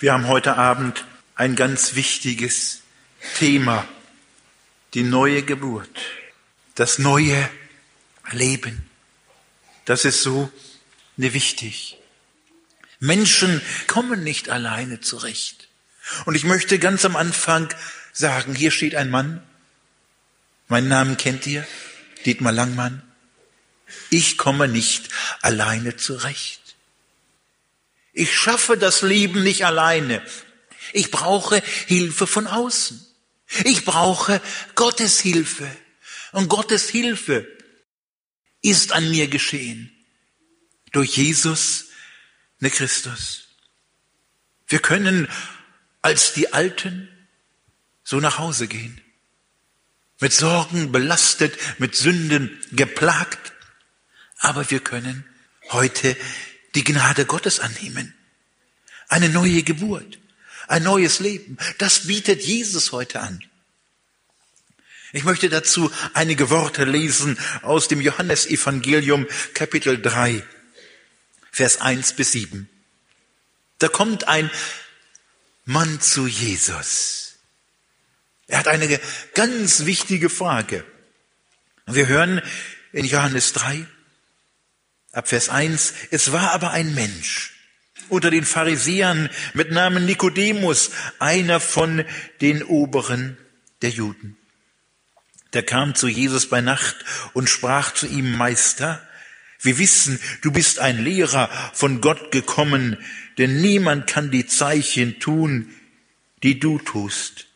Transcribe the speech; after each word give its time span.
Wir 0.00 0.12
haben 0.12 0.28
heute 0.28 0.56
Abend 0.56 1.04
ein 1.34 1.56
ganz 1.56 1.96
wichtiges 1.96 2.82
Thema, 3.36 3.84
die 4.94 5.02
neue 5.02 5.42
Geburt, 5.42 5.90
das 6.76 7.00
neue 7.00 7.50
Leben. 8.30 8.88
Das 9.86 10.04
ist 10.04 10.22
so 10.22 10.52
ne 11.16 11.34
wichtig. 11.34 11.98
Menschen 13.00 13.60
kommen 13.88 14.22
nicht 14.22 14.50
alleine 14.50 15.00
zurecht. 15.00 15.66
Und 16.26 16.36
ich 16.36 16.44
möchte 16.44 16.78
ganz 16.78 17.04
am 17.04 17.16
Anfang 17.16 17.68
sagen, 18.12 18.54
hier 18.54 18.70
steht 18.70 18.94
ein 18.94 19.10
Mann, 19.10 19.42
meinen 20.68 20.86
Namen 20.86 21.16
kennt 21.16 21.44
ihr, 21.48 21.66
Dietmar 22.24 22.52
Langmann. 22.52 23.02
Ich 24.10 24.38
komme 24.38 24.68
nicht 24.68 25.08
alleine 25.42 25.96
zurecht. 25.96 26.67
Ich 28.12 28.34
schaffe 28.34 28.76
das 28.76 29.02
Leben 29.02 29.42
nicht 29.42 29.64
alleine. 29.64 30.22
Ich 30.92 31.10
brauche 31.10 31.62
Hilfe 31.86 32.26
von 32.26 32.46
außen. 32.46 33.04
Ich 33.64 33.84
brauche 33.84 34.40
Gottes 34.74 35.20
Hilfe. 35.20 35.70
Und 36.32 36.48
Gottes 36.48 36.88
Hilfe 36.88 37.46
ist 38.60 38.92
an 38.92 39.10
mir 39.10 39.28
geschehen. 39.28 39.92
Durch 40.92 41.16
Jesus, 41.16 41.86
ne 42.60 42.70
Christus. 42.70 43.48
Wir 44.66 44.80
können 44.80 45.28
als 46.02 46.32
die 46.32 46.52
Alten 46.52 47.08
so 48.04 48.20
nach 48.20 48.38
Hause 48.38 48.68
gehen. 48.68 49.00
Mit 50.20 50.32
Sorgen 50.32 50.92
belastet, 50.92 51.56
mit 51.78 51.94
Sünden 51.94 52.58
geplagt. 52.72 53.52
Aber 54.38 54.70
wir 54.70 54.80
können 54.80 55.24
heute 55.70 56.16
die 56.78 56.84
Gnade 56.84 57.26
Gottes 57.26 57.58
annehmen. 57.58 58.14
Eine 59.08 59.28
neue 59.30 59.64
Geburt, 59.64 60.20
ein 60.68 60.84
neues 60.84 61.18
Leben. 61.18 61.58
Das 61.78 62.06
bietet 62.06 62.40
Jesus 62.44 62.92
heute 62.92 63.18
an. 63.18 63.42
Ich 65.12 65.24
möchte 65.24 65.48
dazu 65.48 65.90
einige 66.14 66.50
Worte 66.50 66.84
lesen 66.84 67.36
aus 67.62 67.88
dem 67.88 68.00
Johannesevangelium 68.00 69.26
Kapitel 69.54 70.00
3, 70.00 70.44
Vers 71.50 71.80
1 71.80 72.12
bis 72.12 72.30
7. 72.30 72.68
Da 73.80 73.88
kommt 73.88 74.28
ein 74.28 74.48
Mann 75.64 76.00
zu 76.00 76.28
Jesus. 76.28 77.38
Er 78.46 78.60
hat 78.60 78.68
eine 78.68 79.00
ganz 79.34 79.84
wichtige 79.84 80.30
Frage. 80.30 80.84
Wir 81.86 82.06
hören 82.06 82.40
in 82.92 83.04
Johannes 83.04 83.52
3, 83.54 83.84
Ab 85.12 85.28
Vers 85.28 85.48
1, 85.48 85.94
es 86.10 86.32
war 86.32 86.52
aber 86.52 86.70
ein 86.70 86.94
Mensch 86.94 87.54
unter 88.08 88.30
den 88.30 88.44
Pharisäern 88.44 89.28
mit 89.54 89.70
Namen 89.70 90.06
Nikodemus, 90.06 90.90
einer 91.18 91.60
von 91.60 92.04
den 92.40 92.62
Oberen 92.62 93.36
der 93.82 93.90
Juden. 93.90 94.36
Der 95.52 95.62
kam 95.62 95.94
zu 95.94 96.08
Jesus 96.08 96.48
bei 96.48 96.60
Nacht 96.60 96.96
und 97.32 97.48
sprach 97.48 97.94
zu 97.94 98.06
ihm, 98.06 98.36
Meister, 98.36 99.02
wir 99.60 99.78
wissen, 99.78 100.20
du 100.42 100.52
bist 100.52 100.78
ein 100.78 101.02
Lehrer 101.02 101.50
von 101.72 102.00
Gott 102.00 102.30
gekommen, 102.30 102.98
denn 103.38 103.60
niemand 103.60 104.06
kann 104.06 104.30
die 104.30 104.46
Zeichen 104.46 105.18
tun, 105.20 105.74
die 106.42 106.60
du 106.60 106.78
tust, 106.78 107.46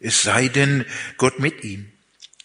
es 0.00 0.22
sei 0.22 0.48
denn 0.48 0.84
Gott 1.16 1.38
mit 1.38 1.64
ihm. 1.64 1.92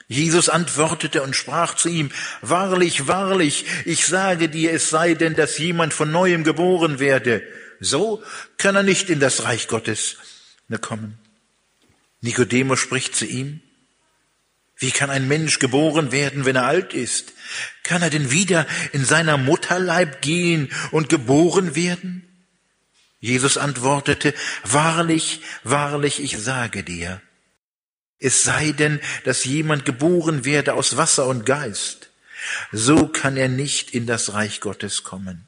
Jesus 0.08 0.50
antwortete 0.50 1.24
und 1.24 1.36
sprach 1.36 1.76
zu 1.76 1.90
ihm, 1.90 2.12
Wahrlich, 2.42 3.08
wahrlich, 3.08 3.66
ich 3.86 4.06
sage 4.06 4.50
dir, 4.50 4.72
es 4.72 4.90
sei 4.90 5.14
denn, 5.14 5.36
dass 5.36 5.58
jemand 5.58 5.94
von 5.94 6.12
neuem 6.12 6.44
geboren 6.44 7.00
werde, 7.00 7.44
so 7.80 8.24
kann 8.58 8.76
er 8.76 8.84
nicht 8.84 9.10
in 9.10 9.20
das 9.20 9.44
Reich 9.44 9.68
Gottes 9.68 10.18
kommen. 10.82 11.18
Nikodemus 12.22 12.80
spricht 12.80 13.16
zu 13.16 13.26
ihm, 13.26 13.62
wie 14.78 14.92
kann 14.92 15.10
ein 15.10 15.28
Mensch 15.28 15.60
geboren 15.60 16.12
werden, 16.12 16.46
wenn 16.46 16.56
er 16.56 16.66
alt 16.66 16.94
ist? 16.94 17.34
Kann 17.84 18.02
er 18.02 18.10
denn 18.10 18.32
wieder 18.32 18.66
in 18.92 19.06
seiner 19.06 19.38
Mutterleib 19.38 20.22
gehen 20.22 20.72
und 20.92 21.10
geboren 21.10 21.76
werden? 21.76 22.28
Jesus 23.20 23.58
antwortete, 23.58 24.34
Wahrlich, 24.64 25.42
wahrlich, 25.64 26.22
ich 26.22 26.38
sage 26.38 26.84
dir, 26.84 27.22
es 28.24 28.44
sei 28.44 28.72
denn, 28.72 29.02
dass 29.26 29.44
jemand 29.44 29.86
geboren 29.86 30.46
werde 30.46 30.74
aus 30.74 30.96
Wasser 30.96 31.28
und 31.28 31.46
Geist, 31.46 32.10
so 32.72 33.08
kann 33.08 33.38
er 33.38 33.50
nicht 33.50 33.94
in 33.94 34.08
das 34.08 34.34
Reich 34.34 34.62
Gottes 34.62 35.04
kommen. 35.04 35.48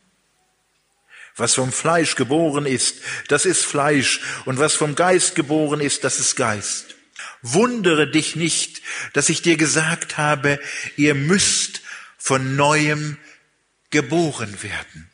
Was 1.38 1.56
vom 1.56 1.72
Fleisch 1.72 2.16
geboren 2.16 2.66
ist, 2.66 2.98
das 3.28 3.46
ist 3.46 3.66
Fleisch, 3.66 4.22
und 4.46 4.60
was 4.60 4.74
vom 4.74 4.96
Geist 4.96 5.36
geboren 5.36 5.82
ist, 5.82 6.04
das 6.04 6.20
ist 6.20 6.36
Geist. 6.36 6.96
Wundere 7.42 8.10
dich 8.10 8.36
nicht, 8.36 8.82
dass 9.14 9.30
ich 9.30 9.42
dir 9.42 9.58
gesagt 9.58 10.18
habe, 10.18 10.60
ihr 10.98 11.16
müsst 11.16 11.82
von 12.18 12.56
neuem 12.56 13.18
geboren 13.90 14.62
werden. 14.64 15.10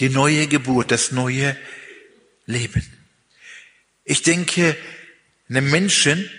Die 0.00 0.10
neue 0.10 0.46
Geburt, 0.46 0.90
das 0.90 1.12
neue 1.12 1.56
Leben. 2.46 2.86
Ich 4.04 4.22
denke, 4.22 4.76
Ne 5.48 5.62
Menschen, 5.62 6.30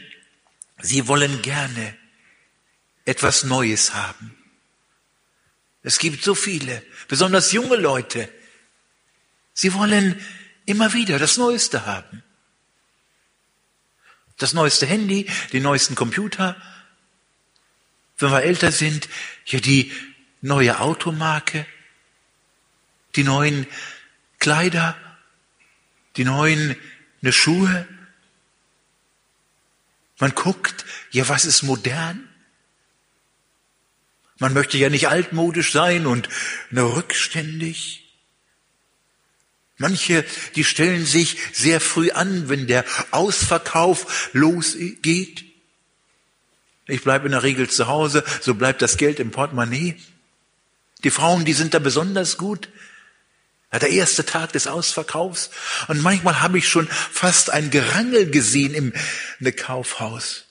sie 0.81 1.07
wollen 1.07 1.41
gerne 1.41 1.97
etwas 3.05 3.43
Neues 3.43 3.93
haben. 3.93 4.35
Es 5.81 5.97
gibt 5.97 6.23
so 6.23 6.35
viele, 6.35 6.83
besonders 7.07 7.51
junge 7.51 7.75
Leute. 7.75 8.31
Sie 9.53 9.73
wollen 9.73 10.23
immer 10.65 10.93
wieder 10.93 11.17
das 11.17 11.37
Neueste 11.37 11.85
haben. 11.85 12.23
Das 14.37 14.53
neueste 14.53 14.85
Handy, 14.85 15.27
den 15.51 15.63
neuesten 15.63 15.95
Computer. 15.95 16.55
Wenn 18.19 18.31
wir 18.31 18.43
älter 18.43 18.71
sind, 18.71 19.09
ja 19.45 19.59
die 19.59 19.91
neue 20.41 20.79
Automarke, 20.79 21.65
die 23.15 23.23
neuen 23.23 23.65
Kleider, 24.37 24.95
die 26.15 26.25
neuen 26.25 26.75
ne 27.21 27.33
Schuhe. 27.33 27.87
Man 30.19 30.35
guckt, 30.35 30.85
ja, 31.11 31.27
was 31.29 31.45
ist 31.45 31.63
modern? 31.63 32.27
Man 34.37 34.53
möchte 34.53 34.77
ja 34.77 34.89
nicht 34.89 35.09
altmodisch 35.09 35.71
sein 35.71 36.05
und 36.05 36.29
rückständig. 36.73 38.05
Manche, 39.77 40.25
die 40.55 40.65
stellen 40.65 41.05
sich 41.05 41.37
sehr 41.53 41.79
früh 41.79 42.11
an, 42.11 42.49
wenn 42.49 42.67
der 42.67 42.85
Ausverkauf 43.11 44.29
losgeht. 44.33 45.45
Ich 46.85 47.03
bleibe 47.03 47.27
in 47.27 47.31
der 47.31 47.43
Regel 47.43 47.69
zu 47.69 47.87
Hause, 47.87 48.23
so 48.41 48.55
bleibt 48.55 48.81
das 48.81 48.97
Geld 48.97 49.19
im 49.19 49.31
Portemonnaie. 49.31 49.95
Die 51.03 51.11
Frauen, 51.11 51.45
die 51.45 51.53
sind 51.53 51.73
da 51.73 51.79
besonders 51.79 52.37
gut. 52.37 52.67
Der 53.71 53.89
erste 53.89 54.25
Tag 54.25 54.51
des 54.53 54.67
Ausverkaufs. 54.67 55.51
Und 55.87 56.01
manchmal 56.01 56.41
habe 56.41 56.57
ich 56.57 56.67
schon 56.67 56.87
fast 56.87 57.51
ein 57.51 57.69
Gerangel 57.69 58.31
gesehen 58.31 58.73
im 58.73 58.93
ne 59.39 59.51
Kaufhaus. 59.51 60.45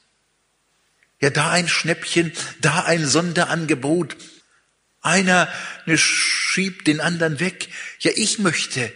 Ja, 1.21 1.31
da 1.31 1.51
ein 1.51 1.69
Schnäppchen, 1.69 2.33
da 2.61 2.85
ein 2.85 3.07
Sonderangebot. 3.07 4.17
Einer 5.01 5.53
ne, 5.87 5.99
schiebt 5.99 6.87
den 6.87 7.01
anderen 7.01 7.41
weg. 7.41 7.69
Ja, 7.99 8.13
ich 8.15 8.39
möchte 8.39 8.93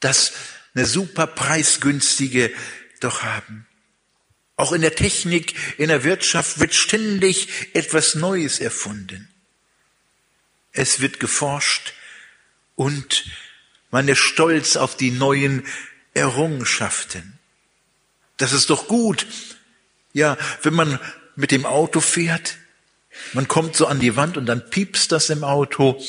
das 0.00 0.32
eine 0.74 0.84
super 0.84 1.26
preisgünstige 1.26 2.52
doch 3.00 3.22
haben. 3.22 3.66
Auch 4.56 4.72
in 4.72 4.82
der 4.82 4.94
Technik, 4.94 5.54
in 5.78 5.88
der 5.88 6.04
Wirtschaft 6.04 6.60
wird 6.60 6.74
ständig 6.74 7.48
etwas 7.74 8.14
Neues 8.14 8.60
erfunden. 8.60 9.28
Es 10.72 11.00
wird 11.00 11.20
geforscht, 11.20 11.94
und 12.76 13.24
man 13.90 14.08
ist 14.08 14.18
stolz 14.18 14.76
auf 14.76 14.96
die 14.96 15.10
neuen 15.10 15.66
Errungenschaften. 16.14 17.38
Das 18.36 18.52
ist 18.52 18.70
doch 18.70 18.88
gut. 18.88 19.26
Ja, 20.12 20.36
wenn 20.62 20.74
man 20.74 20.98
mit 21.36 21.50
dem 21.50 21.64
Auto 21.64 22.00
fährt, 22.00 22.56
man 23.32 23.48
kommt 23.48 23.76
so 23.76 23.86
an 23.86 24.00
die 24.00 24.16
Wand 24.16 24.36
und 24.36 24.46
dann 24.46 24.68
piepst 24.70 25.12
das 25.12 25.30
im 25.30 25.44
Auto. 25.44 26.02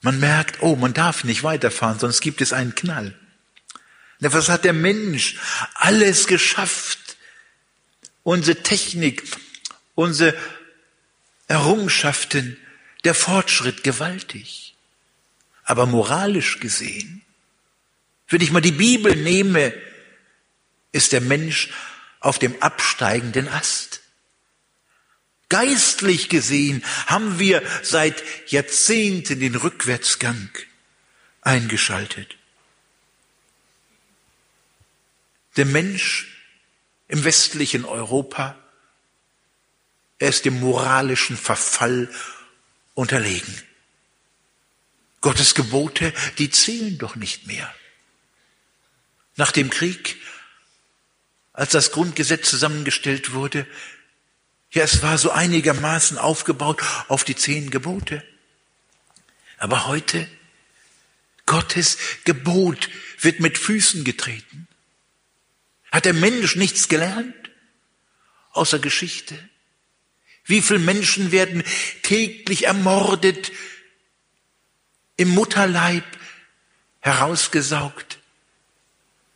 Man 0.00 0.20
merkt, 0.20 0.62
oh, 0.62 0.76
man 0.76 0.94
darf 0.94 1.24
nicht 1.24 1.42
weiterfahren, 1.42 1.98
sonst 1.98 2.20
gibt 2.20 2.40
es 2.40 2.52
einen 2.52 2.74
Knall. 2.74 3.18
Na, 4.20 4.32
was 4.32 4.48
hat 4.48 4.64
der 4.64 4.72
Mensch 4.72 5.36
alles 5.74 6.26
geschafft? 6.26 7.16
Unsere 8.22 8.62
Technik, 8.62 9.22
unsere 9.94 10.34
Errungenschaften, 11.46 12.56
der 13.04 13.14
Fortschritt 13.14 13.84
gewaltig. 13.84 14.73
Aber 15.64 15.86
moralisch 15.86 16.60
gesehen, 16.60 17.22
wenn 18.28 18.40
ich 18.40 18.52
mal 18.52 18.60
die 18.60 18.72
Bibel 18.72 19.16
nehme, 19.16 19.72
ist 20.92 21.12
der 21.12 21.20
Mensch 21.20 21.70
auf 22.20 22.38
dem 22.38 22.60
absteigenden 22.62 23.48
Ast. 23.48 24.00
Geistlich 25.48 26.28
gesehen 26.28 26.82
haben 27.06 27.38
wir 27.38 27.62
seit 27.82 28.22
Jahrzehnten 28.50 29.40
den 29.40 29.54
Rückwärtsgang. 29.54 30.50
eingeschaltet. 31.44 32.36
Der 35.56 35.66
Mensch 35.66 36.26
im 37.06 37.22
westlichen 37.22 37.84
Europa, 37.84 38.56
er 40.18 40.30
ist 40.30 40.46
dem 40.46 40.58
moralischen 40.58 41.36
Verfall 41.36 42.12
unterlegen. 42.94 43.62
Gottes 45.24 45.54
Gebote, 45.54 46.12
die 46.36 46.50
zählen 46.50 46.98
doch 46.98 47.16
nicht 47.16 47.46
mehr. 47.46 47.74
Nach 49.36 49.52
dem 49.52 49.70
Krieg, 49.70 50.18
als 51.54 51.72
das 51.72 51.92
Grundgesetz 51.92 52.50
zusammengestellt 52.50 53.32
wurde, 53.32 53.66
ja, 54.70 54.82
es 54.82 55.02
war 55.02 55.16
so 55.16 55.30
einigermaßen 55.30 56.18
aufgebaut 56.18 56.82
auf 57.08 57.24
die 57.24 57.36
zehn 57.36 57.70
Gebote. 57.70 58.22
Aber 59.56 59.86
heute, 59.86 60.28
Gottes 61.46 61.96
Gebot 62.24 62.90
wird 63.18 63.40
mit 63.40 63.56
Füßen 63.56 64.04
getreten. 64.04 64.68
Hat 65.90 66.04
der 66.04 66.12
Mensch 66.12 66.54
nichts 66.54 66.88
gelernt? 66.88 67.34
Außer 68.50 68.78
Geschichte. 68.78 69.38
Wie 70.44 70.60
viele 70.60 70.80
Menschen 70.80 71.32
werden 71.32 71.64
täglich 72.02 72.66
ermordet, 72.66 73.52
im 75.16 75.30
Mutterleib 75.30 76.04
herausgesaugt, 77.00 78.18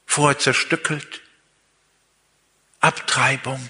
vorher 0.07 0.39
zerstückelt, 0.39 1.23
Abtreibung, 2.81 3.69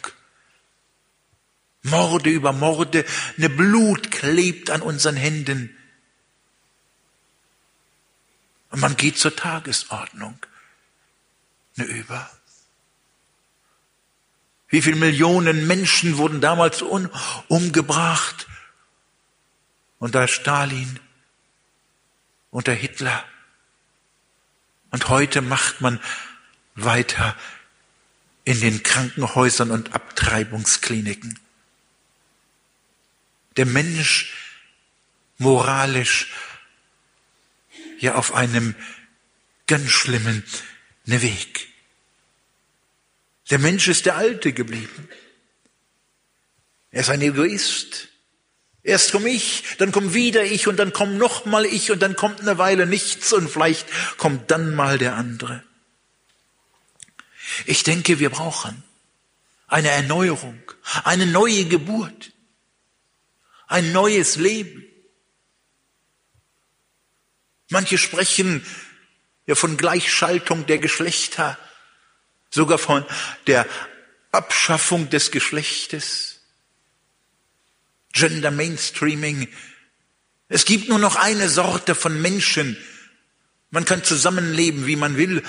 Morde 1.82 2.31
über 2.31 2.52
Morde, 2.52 3.05
eine 3.37 3.49
Blut 3.49 4.10
klebt 4.10 4.70
an 4.70 4.82
unseren 4.82 5.16
Händen. 5.16 5.76
Und 8.70 8.81
man 8.81 8.96
geht 8.96 9.19
zur 9.19 9.34
Tagesordnung. 9.34 10.38
Ne 11.76 11.84
über. 11.84 12.31
Wie 14.69 14.82
viele 14.82 14.96
Millionen 14.96 15.66
Menschen 15.66 16.19
wurden 16.19 16.40
damals 16.40 16.82
umgebracht? 16.82 18.46
Unter 19.99 20.28
Stalin, 20.28 21.00
unter 22.50 22.72
Hitler. 22.72 23.24
Und 24.90 25.08
heute 25.08 25.42
macht 25.42 25.80
man 25.80 26.00
weiter 26.74 27.36
in 28.44 28.60
den 28.60 28.82
Krankenhäusern 28.82 29.70
und 29.70 29.94
Abtreibungskliniken. 29.94 31.38
Der 33.56 33.66
Mensch 33.66 34.32
moralisch 35.36 36.32
ja 37.98 38.14
auf 38.14 38.34
einem 38.34 38.74
ganz 39.66 39.90
schlimmen 39.90 40.42
Weg. 41.04 41.68
Der 43.50 43.58
Mensch 43.58 43.88
ist 43.88 44.06
der 44.06 44.16
Alte 44.16 44.52
geblieben. 44.52 45.08
Er 46.90 47.00
ist 47.00 47.10
ein 47.10 47.22
Egoist. 47.22 48.07
Erst 48.82 49.12
komme 49.12 49.28
ich, 49.28 49.64
dann 49.78 49.92
kommt 49.92 50.14
wieder 50.14 50.44
ich 50.44 50.69
und 50.69 50.76
dann 50.76 50.92
kommt 50.92 51.19
noch 51.19 51.44
mal 51.44 51.66
ich 51.66 51.90
und 51.90 52.00
dann 52.00 52.16
kommt 52.16 52.40
eine 52.40 52.58
Weile 52.58 52.86
nichts 52.86 53.32
und 53.32 53.48
vielleicht 53.48 53.86
kommt 54.16 54.50
dann 54.50 54.75
mal 54.75 54.98
der 54.98 55.14
andere. 55.14 55.62
Ich 57.66 57.82
denke, 57.82 58.19
wir 58.19 58.30
brauchen 58.30 58.82
eine 59.66 59.88
Erneuerung, 59.88 60.60
eine 61.04 61.26
neue 61.26 61.66
Geburt, 61.66 62.32
ein 63.66 63.92
neues 63.92 64.36
Leben. 64.36 64.84
Manche 67.69 67.98
sprechen 67.98 68.64
ja 69.46 69.54
von 69.54 69.76
Gleichschaltung 69.76 70.66
der 70.66 70.78
Geschlechter 70.78 71.58
sogar 72.50 72.78
von 72.78 73.04
der 73.46 73.66
Abschaffung 74.32 75.10
des 75.10 75.30
Geschlechtes, 75.30 76.38
Gender 78.18 78.50
Mainstreaming. 78.50 79.48
Es 80.48 80.64
gibt 80.64 80.88
nur 80.88 80.98
noch 80.98 81.16
eine 81.16 81.48
Sorte 81.48 81.94
von 81.94 82.20
Menschen. 82.20 82.76
Man 83.70 83.84
kann 83.84 84.02
zusammenleben, 84.02 84.86
wie 84.86 84.96
man 84.96 85.16
will. 85.16 85.42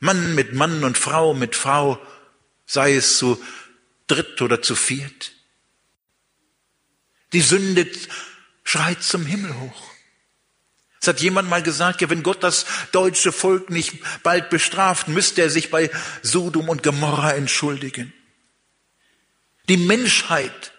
Mann 0.00 0.34
mit 0.34 0.52
Mann 0.54 0.84
und 0.84 0.96
Frau 0.98 1.34
mit 1.34 1.54
Frau, 1.54 1.98
sei 2.66 2.94
es 2.94 3.18
zu 3.18 3.42
dritt 4.06 4.40
oder 4.42 4.62
zu 4.62 4.74
viert. 4.74 5.32
Die 7.32 7.40
Sünde 7.40 7.90
schreit 8.62 9.02
zum 9.02 9.26
Himmel 9.26 9.58
hoch. 9.58 9.90
Es 11.00 11.08
hat 11.08 11.20
jemand 11.20 11.50
mal 11.50 11.62
gesagt, 11.62 12.00
ja, 12.00 12.08
wenn 12.08 12.22
Gott 12.22 12.42
das 12.42 12.64
deutsche 12.92 13.32
Volk 13.32 13.68
nicht 13.70 13.94
bald 14.22 14.48
bestraft, 14.50 15.08
müsste 15.08 15.42
er 15.42 15.50
sich 15.50 15.70
bei 15.70 15.90
Sodom 16.22 16.68
und 16.68 16.82
Gomorra 16.82 17.32
entschuldigen. 17.32 18.12
Die 19.68 19.76
Menschheit 19.76 20.73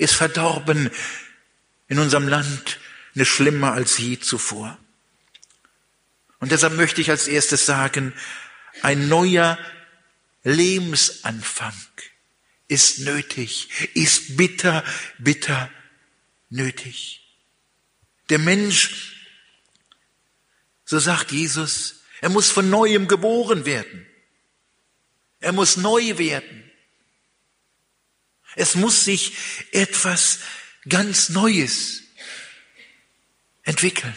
ist 0.00 0.14
verdorben 0.14 0.90
in 1.88 1.98
unserem 1.98 2.26
Land, 2.26 2.80
eine 3.14 3.26
schlimmer 3.26 3.72
als 3.72 3.98
je 3.98 4.18
zuvor. 4.18 4.78
Und 6.38 6.52
deshalb 6.52 6.74
möchte 6.74 7.00
ich 7.00 7.10
als 7.10 7.28
erstes 7.28 7.66
sagen, 7.66 8.14
ein 8.82 9.08
neuer 9.08 9.58
Lebensanfang 10.42 11.74
ist 12.66 13.00
nötig, 13.00 13.68
ist 13.94 14.38
bitter, 14.38 14.84
bitter 15.18 15.70
nötig. 16.48 17.20
Der 18.30 18.38
Mensch, 18.38 19.16
so 20.86 20.98
sagt 20.98 21.30
Jesus, 21.32 22.00
er 22.22 22.30
muss 22.30 22.50
von 22.50 22.70
neuem 22.70 23.06
geboren 23.06 23.66
werden. 23.66 24.06
Er 25.40 25.52
muss 25.52 25.76
neu 25.76 26.16
werden. 26.16 26.69
Es 28.56 28.74
muss 28.74 29.04
sich 29.04 29.32
etwas 29.72 30.40
ganz 30.88 31.28
Neues 31.28 32.02
entwickeln 33.62 34.14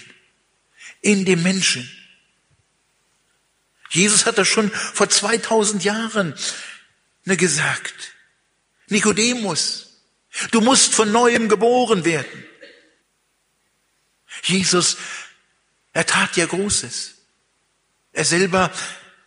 in 1.02 1.26
dem 1.26 1.44
Menschen. 1.44 1.90
Jesus 3.90 4.26
hat 4.26 4.38
das 4.38 4.48
schon 4.48 4.72
vor 4.72 5.10
2000 5.10 5.84
Jahren 5.84 6.34
ne, 7.26 7.38
gesagt. 7.38 8.14
Nikodemus, 8.88 10.02
du 10.52 10.62
musst 10.62 10.96
von 10.96 11.12
neuem 11.12 11.48
geboren 11.48 12.06
werden. 12.06 12.46
Jesus, 14.44 14.98
er 15.94 16.06
tat 16.06 16.36
ja 16.38 16.48
Großes. 16.48 17.16
Er 18.14 18.26
selber 18.26 18.72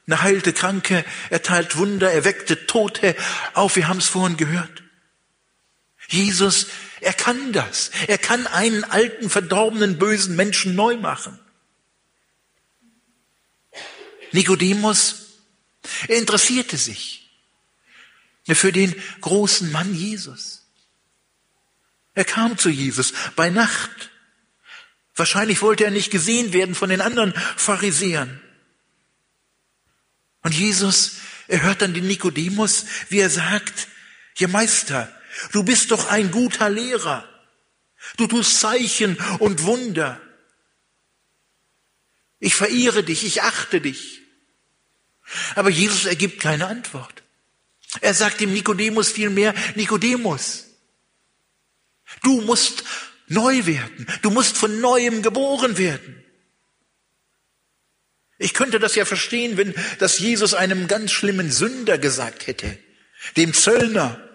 eine 0.07 0.23
heilte 0.23 0.53
Kranke, 0.53 1.05
er 1.31 1.43
teilt 1.43 1.77
Wunder, 1.77 2.11
er 2.11 2.25
weckte 2.25 2.67
Tote 2.67 3.17
auf, 3.55 3.77
wir 3.77 3.89
haben 3.89 3.99
es 3.99 4.09
vorhin 4.09 4.37
gehört. 4.37 4.83
Jesus, 6.09 6.69
er 7.01 7.13
kann 7.13 7.53
das. 7.53 7.91
Er 8.07 8.19
kann 8.19 8.47
einen 8.47 8.85
alten, 8.85 9.29
verdorbenen, 9.29 9.99
bösen 9.99 10.37
Menschen 10.37 10.75
neu 10.75 10.97
machen. 10.97 11.39
Nikodemus, 14.33 15.27
er 16.09 16.19
interessierte 16.19 16.77
sich 16.77 17.31
für 18.49 18.73
den 18.73 18.95
großen 19.21 19.73
Mann 19.73 19.95
Jesus. 19.95 20.67
Er 22.15 22.25
kam 22.25 22.57
zu 22.57 22.69
Jesus 22.69 23.13
bei 23.35 23.51
Nacht 23.51 24.11
Wahrscheinlich 25.17 25.63
wollte 25.63 25.85
er 25.85 25.91
nicht 25.91 26.11
gesehen 26.11 26.53
werden 26.53 26.75
von 26.75 26.91
den 26.91 27.01
anderen 27.01 27.33
Pharisäern. 27.57 28.41
Und 30.43 30.55
Jesus, 30.55 31.17
er 31.49 31.63
hört 31.63 31.81
dann 31.81 31.95
den 31.95 32.07
Nikodemus, 32.07 32.85
wie 33.09 33.19
er 33.19 33.31
sagt, 33.31 33.89
ja 34.37 34.47
Meister, 34.47 35.11
du 35.53 35.63
bist 35.63 35.91
doch 35.91 36.09
ein 36.11 36.31
guter 36.31 36.71
Lehrer. 36.71 37.29
Du 38.17 38.27
tust 38.27 38.61
Zeichen 38.61 39.17
und 39.39 39.63
Wunder. 39.65 40.21
Ich 42.39 42.55
verehre 42.55 43.03
dich, 43.03 43.25
ich 43.25 43.43
achte 43.43 43.81
dich. 43.81 44.21
Aber 45.55 45.71
Jesus 45.71 46.05
ergibt 46.05 46.41
keine 46.41 46.67
Antwort. 46.67 47.23
Er 48.01 48.15
sagt 48.15 48.41
dem 48.41 48.53
Nikodemus 48.53 49.11
vielmehr, 49.11 49.55
Nikodemus, 49.75 50.67
du 52.23 52.41
musst 52.43 52.85
neu 53.29 53.67
werden. 53.67 54.07
Du 54.23 54.31
musst 54.31 54.57
von 54.57 54.81
neuem 54.81 55.23
geboren 55.23 55.79
werden. 55.79 56.23
Ich 58.39 58.53
könnte 58.53 58.79
das 58.79 58.95
ja 58.95 59.05
verstehen, 59.05 59.57
wenn 59.57 59.75
das 59.99 60.19
Jesus 60.19 60.53
einem 60.53 60.89
ganz 60.89 61.11
schlimmen 61.11 61.51
Sünder 61.51 61.97
gesagt 61.97 62.47
hätte, 62.47 62.79
dem 63.37 63.55
Zöllner 63.55 64.26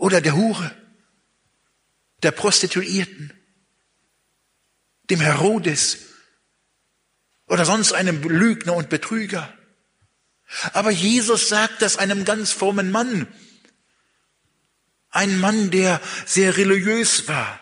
oder 0.00 0.22
der 0.22 0.34
Hure, 0.34 0.74
der 2.22 2.30
Prostituierten, 2.30 3.34
dem 5.10 5.20
Herodes 5.20 5.98
oder 7.46 7.66
sonst 7.66 7.92
einem 7.92 8.22
Lügner 8.22 8.74
und 8.74 8.88
Betrüger. 8.88 9.52
Aber 10.72 10.90
Jesus 10.90 11.50
sagt 11.50 11.82
das 11.82 11.98
einem 11.98 12.24
ganz 12.24 12.50
frommen 12.50 12.90
Mann, 12.90 13.26
ein 15.10 15.38
Mann, 15.38 15.70
der 15.70 16.00
sehr 16.24 16.56
religiös 16.56 17.28
war. 17.28 17.60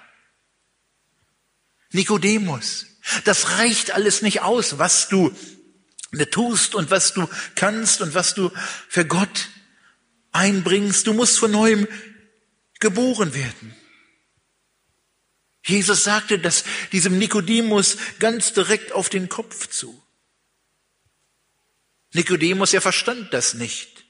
Nikodemus. 1.91 2.87
Das 3.25 3.59
reicht 3.59 3.91
alles 3.91 4.23
nicht 4.23 4.43
aus, 4.43 4.79
was 4.79 5.09
du 5.09 5.35
tust 6.31 6.77
und 6.77 6.93
was 6.93 7.15
du 7.15 7.29
kannst 7.57 8.01
und 8.01 8.15
was 8.15 8.35
du 8.35 8.53
für 8.89 9.07
Gott 9.07 9.49
einbringst. 10.31 11.07
Du 11.07 11.15
musst 11.15 11.39
von 11.39 11.51
neuem 11.51 11.89
geboren 12.81 13.35
werden. 13.35 13.75
Jesus 15.65 16.05
sagte 16.05 16.39
das 16.39 16.65
diesem 16.93 17.19
Nikodemus 17.19 17.99
ganz 18.19 18.53
direkt 18.53 18.93
auf 18.93 19.09
den 19.09 19.29
Kopf 19.29 19.69
zu. 19.69 20.03
Nikodemus, 22.13 22.73
er 22.73 22.81
verstand 22.81 23.35
das 23.35 23.55
nicht. 23.55 24.05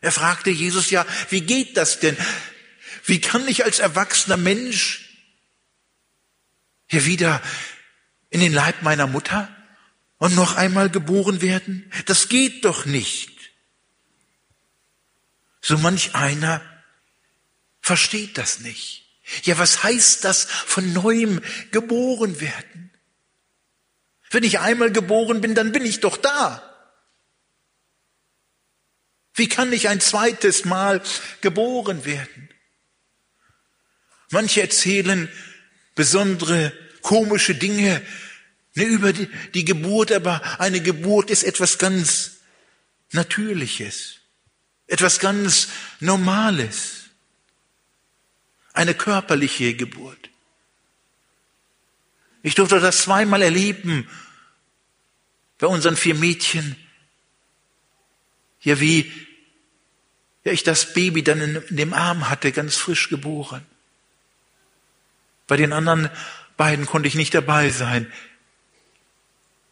Er 0.00 0.12
fragte 0.12 0.50
Jesus 0.50 0.90
ja, 0.90 1.06
wie 1.30 1.42
geht 1.42 1.76
das 1.76 2.00
denn? 2.00 2.16
Wie 3.04 3.20
kann 3.20 3.46
ich 3.46 3.64
als 3.64 3.78
erwachsener 3.78 4.36
Mensch 4.36 5.10
hier 6.86 7.04
wieder 7.04 7.42
in 8.30 8.40
den 8.40 8.52
Leib 8.52 8.82
meiner 8.82 9.06
Mutter 9.06 9.54
und 10.18 10.34
noch 10.34 10.56
einmal 10.56 10.90
geboren 10.90 11.42
werden? 11.42 11.90
Das 12.06 12.28
geht 12.28 12.64
doch 12.64 12.86
nicht. 12.86 13.32
So 15.60 15.76
manch 15.78 16.14
einer 16.14 16.62
versteht 17.86 18.36
das 18.36 18.58
nicht. 18.58 19.04
Ja, 19.44 19.58
was 19.58 19.84
heißt 19.84 20.24
das 20.24 20.44
von 20.44 20.92
neuem 20.92 21.40
geboren 21.70 22.40
werden? 22.40 22.90
Wenn 24.30 24.42
ich 24.42 24.58
einmal 24.58 24.90
geboren 24.90 25.40
bin, 25.40 25.54
dann 25.54 25.70
bin 25.70 25.86
ich 25.86 26.00
doch 26.00 26.16
da. 26.16 26.62
Wie 29.34 29.48
kann 29.48 29.72
ich 29.72 29.88
ein 29.88 30.00
zweites 30.00 30.64
Mal 30.64 31.00
geboren 31.42 32.04
werden? 32.04 32.48
Manche 34.30 34.62
erzählen 34.62 35.30
besondere 35.94 36.72
komische 37.02 37.54
Dinge 37.54 38.04
ne, 38.74 38.82
über 38.82 39.12
die, 39.12 39.28
die 39.54 39.64
Geburt, 39.64 40.10
aber 40.10 40.60
eine 40.60 40.80
Geburt 40.80 41.30
ist 41.30 41.44
etwas 41.44 41.78
ganz 41.78 42.38
Natürliches, 43.12 44.16
etwas 44.88 45.20
ganz 45.20 45.68
Normales 46.00 46.95
eine 48.76 48.94
körperliche 48.94 49.74
Geburt. 49.74 50.30
Ich 52.42 52.54
durfte 52.54 52.78
das 52.78 53.02
zweimal 53.02 53.42
erleben 53.42 54.08
bei 55.58 55.66
unseren 55.66 55.96
vier 55.96 56.14
Mädchen. 56.14 56.76
Ja, 58.60 58.78
wie 58.80 59.10
ja, 60.44 60.52
ich 60.52 60.62
das 60.62 60.92
Baby 60.92 61.22
dann 61.22 61.40
in, 61.40 61.76
dem 61.76 61.92
Arm 61.92 62.28
hatte, 62.28 62.52
ganz 62.52 62.76
frisch 62.76 63.08
geboren. 63.08 63.64
Bei 65.46 65.56
den 65.56 65.72
anderen 65.72 66.10
beiden 66.56 66.86
konnte 66.86 67.08
ich 67.08 67.14
nicht 67.14 67.34
dabei 67.34 67.70
sein. 67.70 68.12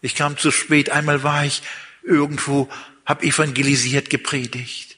Ich 0.00 0.14
kam 0.14 0.36
zu 0.36 0.50
spät. 0.50 0.90
Einmal 0.90 1.22
war 1.22 1.44
ich 1.44 1.62
irgendwo, 2.02 2.68
habe 3.04 3.24
evangelisiert, 3.24 4.10
gepredigt 4.10 4.93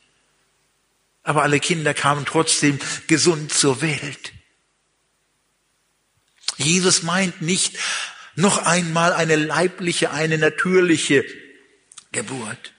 aber 1.26 1.42
alle 1.42 1.58
Kinder 1.58 1.92
kamen 1.92 2.24
trotzdem 2.24 2.78
gesund 3.08 3.52
zur 3.52 3.82
Welt. 3.82 4.32
Jesus 6.56 7.02
meint 7.02 7.42
nicht 7.42 7.76
noch 8.36 8.58
einmal 8.58 9.12
eine 9.12 9.34
leibliche, 9.34 10.12
eine 10.12 10.38
natürliche 10.38 11.24
Geburt. 12.12 12.72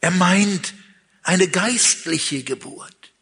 Er 0.00 0.10
meint 0.10 0.74
eine 1.22 1.46
geistliche 1.46 2.42
Geburt. 2.42 3.12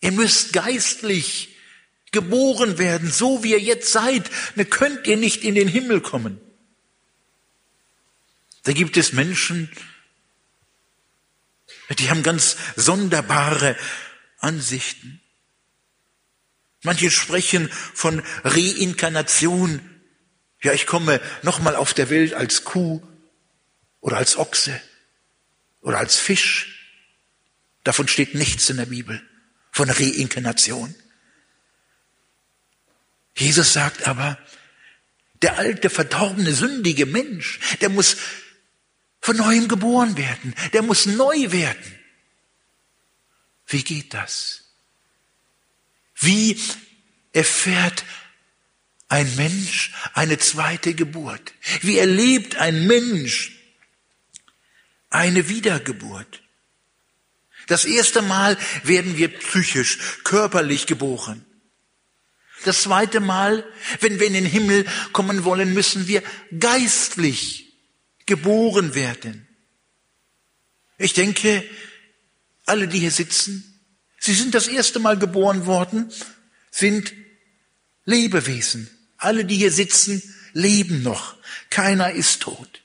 Ihr 0.00 0.12
müsst 0.12 0.52
geistlich 0.52 1.56
geboren 2.12 2.78
werden, 2.78 3.10
so 3.10 3.42
wie 3.42 3.50
ihr 3.50 3.60
jetzt 3.60 3.90
seid. 3.90 4.30
Ne 4.54 4.66
könnt 4.66 5.08
ihr 5.08 5.16
nicht 5.16 5.42
in 5.42 5.56
den 5.56 5.66
Himmel 5.66 6.00
kommen. 6.00 6.40
Da 8.62 8.72
gibt 8.72 8.96
es 8.96 9.12
Menschen, 9.12 9.68
die 11.94 12.10
haben 12.10 12.22
ganz 12.22 12.56
sonderbare 12.74 13.76
Ansichten. 14.38 15.20
Manche 16.82 17.10
sprechen 17.10 17.70
von 17.94 18.22
Reinkarnation. 18.44 19.80
Ja, 20.62 20.72
ich 20.72 20.86
komme 20.86 21.20
nochmal 21.42 21.76
auf 21.76 21.94
der 21.94 22.10
Welt 22.10 22.34
als 22.34 22.64
Kuh 22.64 23.02
oder 24.00 24.16
als 24.16 24.36
Ochse 24.36 24.80
oder 25.80 25.98
als 25.98 26.16
Fisch. 26.18 26.76
Davon 27.84 28.08
steht 28.08 28.34
nichts 28.34 28.68
in 28.68 28.76
der 28.76 28.86
Bibel, 28.86 29.22
von 29.70 29.88
Reinkarnation. 29.88 30.94
Jesus 33.36 33.72
sagt 33.72 34.08
aber, 34.08 34.38
der 35.42 35.58
alte, 35.58 35.90
verdorbene, 35.90 36.52
sündige 36.52 37.06
Mensch, 37.06 37.60
der 37.80 37.90
muss 37.90 38.16
von 39.26 39.38
neuem 39.38 39.66
geboren 39.66 40.16
werden. 40.16 40.54
Der 40.72 40.82
muss 40.82 41.04
neu 41.04 41.50
werden. 41.50 41.98
Wie 43.66 43.82
geht 43.82 44.14
das? 44.14 44.62
Wie 46.14 46.56
erfährt 47.32 48.04
ein 49.08 49.34
Mensch 49.34 49.92
eine 50.14 50.38
zweite 50.38 50.94
Geburt? 50.94 51.54
Wie 51.80 51.98
erlebt 51.98 52.54
ein 52.54 52.86
Mensch 52.86 53.50
eine 55.10 55.48
Wiedergeburt? 55.48 56.44
Das 57.66 57.84
erste 57.84 58.22
Mal 58.22 58.56
werden 58.84 59.16
wir 59.16 59.36
psychisch, 59.38 59.98
körperlich 60.22 60.86
geboren. 60.86 61.44
Das 62.64 62.82
zweite 62.82 63.18
Mal, 63.18 63.66
wenn 63.98 64.20
wir 64.20 64.28
in 64.28 64.34
den 64.34 64.46
Himmel 64.46 64.86
kommen 65.12 65.42
wollen, 65.42 65.74
müssen 65.74 66.06
wir 66.06 66.22
geistlich 66.60 67.65
geboren 68.26 68.94
werden. 68.94 69.46
Ich 70.98 71.12
denke, 71.12 71.64
alle, 72.64 72.88
die 72.88 72.98
hier 72.98 73.10
sitzen, 73.10 73.80
sie 74.18 74.34
sind 74.34 74.54
das 74.54 74.66
erste 74.66 74.98
Mal 74.98 75.18
geboren 75.18 75.66
worden, 75.66 76.12
sind 76.70 77.12
Lebewesen. 78.04 78.90
Alle, 79.16 79.44
die 79.44 79.56
hier 79.56 79.72
sitzen, 79.72 80.22
leben 80.52 81.02
noch. 81.02 81.36
Keiner 81.70 82.12
ist 82.12 82.42
tot. 82.42 82.82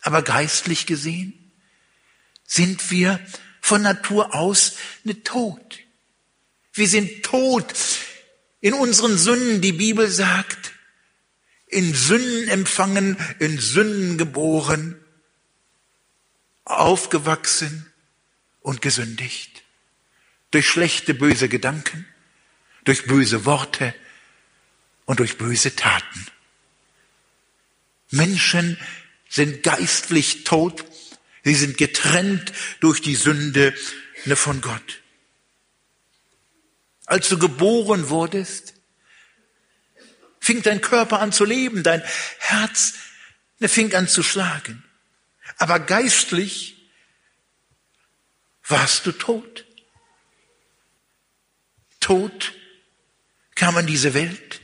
Aber 0.00 0.22
geistlich 0.22 0.86
gesehen 0.86 1.52
sind 2.46 2.90
wir 2.90 3.20
von 3.60 3.82
Natur 3.82 4.34
aus 4.34 4.76
nicht 5.04 5.24
tot. 5.24 5.78
Wir 6.72 6.88
sind 6.88 7.22
tot 7.22 7.74
in 8.60 8.74
unseren 8.74 9.18
Sünden. 9.18 9.60
Die 9.60 9.72
Bibel 9.72 10.08
sagt, 10.08 10.69
in 11.70 11.94
Sünden 11.94 12.48
empfangen, 12.48 13.16
in 13.38 13.58
Sünden 13.58 14.18
geboren, 14.18 15.00
aufgewachsen 16.64 17.90
und 18.60 18.82
gesündigt. 18.82 19.62
Durch 20.50 20.68
schlechte, 20.68 21.14
böse 21.14 21.48
Gedanken, 21.48 22.06
durch 22.84 23.06
böse 23.06 23.44
Worte 23.44 23.94
und 25.04 25.20
durch 25.20 25.38
böse 25.38 25.76
Taten. 25.76 26.26
Menschen 28.10 28.76
sind 29.28 29.62
geistlich 29.62 30.42
tot, 30.42 30.84
sie 31.44 31.54
sind 31.54 31.78
getrennt 31.78 32.52
durch 32.80 33.00
die 33.00 33.14
Sünde 33.14 33.72
von 34.34 34.60
Gott. 34.60 35.02
Als 37.06 37.28
du 37.28 37.38
geboren 37.38 38.08
wurdest, 38.08 38.74
fing 40.40 40.62
dein 40.62 40.80
Körper 40.80 41.20
an 41.20 41.32
zu 41.32 41.44
leben, 41.44 41.82
dein 41.82 42.02
Herz 42.38 42.94
ne, 43.58 43.68
fing 43.68 43.94
an 43.94 44.08
zu 44.08 44.22
schlagen. 44.22 44.82
Aber 45.58 45.78
geistlich 45.78 46.76
warst 48.66 49.06
du 49.06 49.12
tot. 49.12 49.66
Tot 52.00 52.54
kam 53.54 53.76
in 53.78 53.86
diese 53.86 54.14
Welt. 54.14 54.60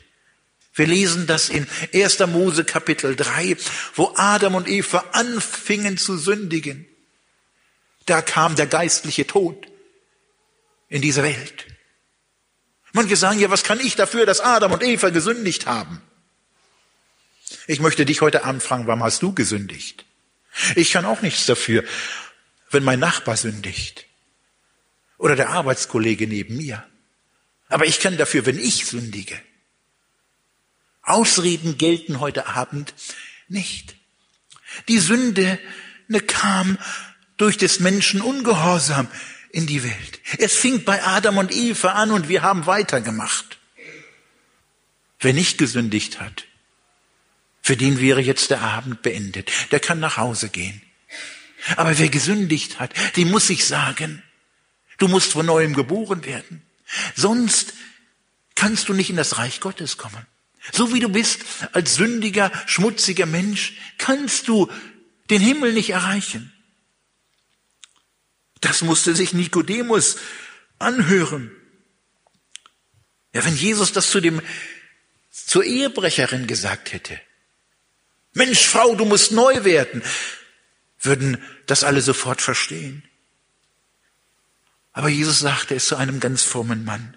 Wir 0.75 0.87
lesen 0.87 1.27
das 1.27 1.49
in 1.49 1.67
1. 1.93 2.19
Mose 2.27 2.65
Kapitel 2.65 3.17
3, 3.17 3.57
wo 3.95 4.13
Adam 4.17 4.55
und 4.55 4.69
Eva 4.69 5.05
anfingen 5.13 5.99
zu 5.99 6.17
sündigen. 6.17 6.87
Da 8.05 8.23
kam 8.23 8.57
der 8.57 8.67
geistliche 8.67 9.27
Tod 9.27 9.67
in 10.89 11.03
diese 11.03 11.23
Welt. 11.23 11.67
Manche 12.97 13.17
sagen 13.17 13.39
ja, 13.39 13.51
was 13.51 13.63
kann 13.63 13.79
ich 13.79 13.95
dafür, 13.95 14.25
dass 14.25 14.41
Adam 14.41 14.73
und 14.73 14.83
Eva 14.83 15.11
gesündigt 15.11 15.67
haben? 15.67 16.01
Ich 17.67 17.79
möchte 17.79 18.07
dich 18.07 18.23
heute 18.23 18.45
Abend 18.45 18.63
fragen, 18.63 18.87
warum 18.87 19.03
hast 19.03 19.21
du 19.21 19.35
gesündigt? 19.35 20.07
Ich 20.77 20.93
kann 20.93 21.05
auch 21.05 21.21
nichts 21.21 21.45
dafür, 21.45 21.85
wenn 22.71 22.83
mein 22.83 22.99
Nachbar 22.99 23.37
sündigt 23.37 24.07
oder 25.19 25.37
der 25.37 25.51
Arbeitskollege 25.51 26.27
neben 26.27 26.57
mir. 26.57 26.87
Aber 27.69 27.85
ich 27.85 28.01
kann 28.01 28.17
dafür, 28.17 28.47
wenn 28.47 28.59
ich 28.59 28.87
sündige. 28.87 29.39
Ausreden 31.03 31.77
gelten 31.77 32.19
heute 32.19 32.47
Abend 32.47 32.95
nicht. 33.47 33.95
Die 34.89 35.01
Sünde 35.01 35.59
ne, 36.09 36.21
kam 36.21 36.79
durch 37.37 37.59
des 37.59 37.79
Menschen 37.79 38.23
Ungehorsam 38.23 39.07
in 39.57 39.67
die 39.67 39.83
Welt. 39.83 40.21
Es 40.37 40.55
fing 40.55 40.85
bei 40.85 41.03
Adam 41.03 41.39
und 41.39 41.51
Eva 41.51 41.93
an 41.93 42.11
und 42.11 42.29
wir 42.29 42.43
haben 42.43 42.67
weitergemacht. 42.67 43.59
Wer 45.19 45.33
nicht 45.33 45.57
gesündigt 45.57 46.21
hat, 46.21 46.45
für 47.63 47.75
den 47.75 47.99
wäre 47.99 48.21
jetzt 48.21 48.51
der 48.51 48.61
Abend 48.61 49.01
beendet. 49.01 49.51
Der 49.71 49.81
kann 49.81 49.99
nach 49.99 50.19
Hause 50.19 50.51
gehen. 50.51 50.83
Aber 51.77 51.99
wer 51.99 52.11
gesündigt 52.11 52.79
hat, 52.79 52.93
dem 53.17 53.31
muss 53.31 53.49
ich 53.49 53.65
sagen, 53.65 54.23
du 54.99 55.09
musst 55.09 55.33
von 55.33 55.47
neuem 55.47 55.73
geboren 55.73 56.27
werden. 56.27 56.61
Sonst 57.15 57.73
kannst 58.57 58.91
du 58.91 58.93
nicht 58.93 59.09
in 59.09 59.17
das 59.17 59.39
Reich 59.39 59.61
Gottes 59.61 59.97
kommen. 59.97 60.27
So 60.71 60.93
wie 60.93 61.01
du 61.01 61.09
bist, 61.09 61.41
als 61.73 61.95
sündiger, 61.95 62.53
schmutziger 62.67 63.25
Mensch, 63.25 63.73
kannst 63.97 64.49
du 64.49 64.71
den 65.31 65.41
Himmel 65.41 65.73
nicht 65.73 65.91
erreichen. 65.91 66.53
Das 68.67 68.83
musste 68.83 69.15
sich 69.15 69.33
Nikodemus 69.33 70.17
anhören. 70.81 71.53
Ja, 73.33 73.45
wenn 73.45 73.55
Jesus 73.55 73.93
das 73.93 74.11
zu 74.11 74.21
dem, 74.21 74.43
zur 75.31 75.63
Ehebrecherin 75.63 76.49
gesagt 76.49 76.93
hätte, 76.93 77.21
Mensch, 78.33 78.67
Frau, 78.67 78.97
du 78.97 79.05
musst 79.05 79.31
neu 79.31 79.63
werden, 79.63 80.03
würden 80.99 81.41
das 81.67 81.85
alle 81.85 82.03
sofort 82.03 82.43
verstehen. 82.43 83.05
Aber 84.93 85.09
Jesus 85.09 85.39
sagte 85.39 85.77
es 85.77 85.87
zu 85.87 85.95
einem 85.95 86.19
ganz 86.19 86.43
frommen 86.43 86.85
Mann. 86.85 87.17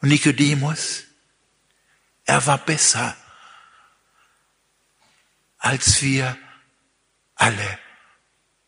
Und 0.00 0.08
Nikodemus, 0.08 1.04
er 2.24 2.46
war 2.46 2.56
besser 2.56 3.14
als 5.58 6.00
wir 6.00 6.38
alle 7.34 7.83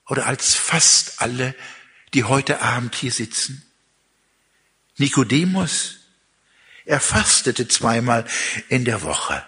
oder 0.06 0.26
als 0.26 0.54
fast 0.54 1.20
alle, 1.20 1.54
die 2.14 2.24
heute 2.24 2.62
Abend 2.62 2.94
hier 2.94 3.12
sitzen. 3.12 3.62
Nikodemus, 4.96 5.98
er 6.84 7.00
fastete 7.00 7.68
zweimal 7.68 8.26
in 8.68 8.84
der 8.84 9.02
Woche. 9.02 9.44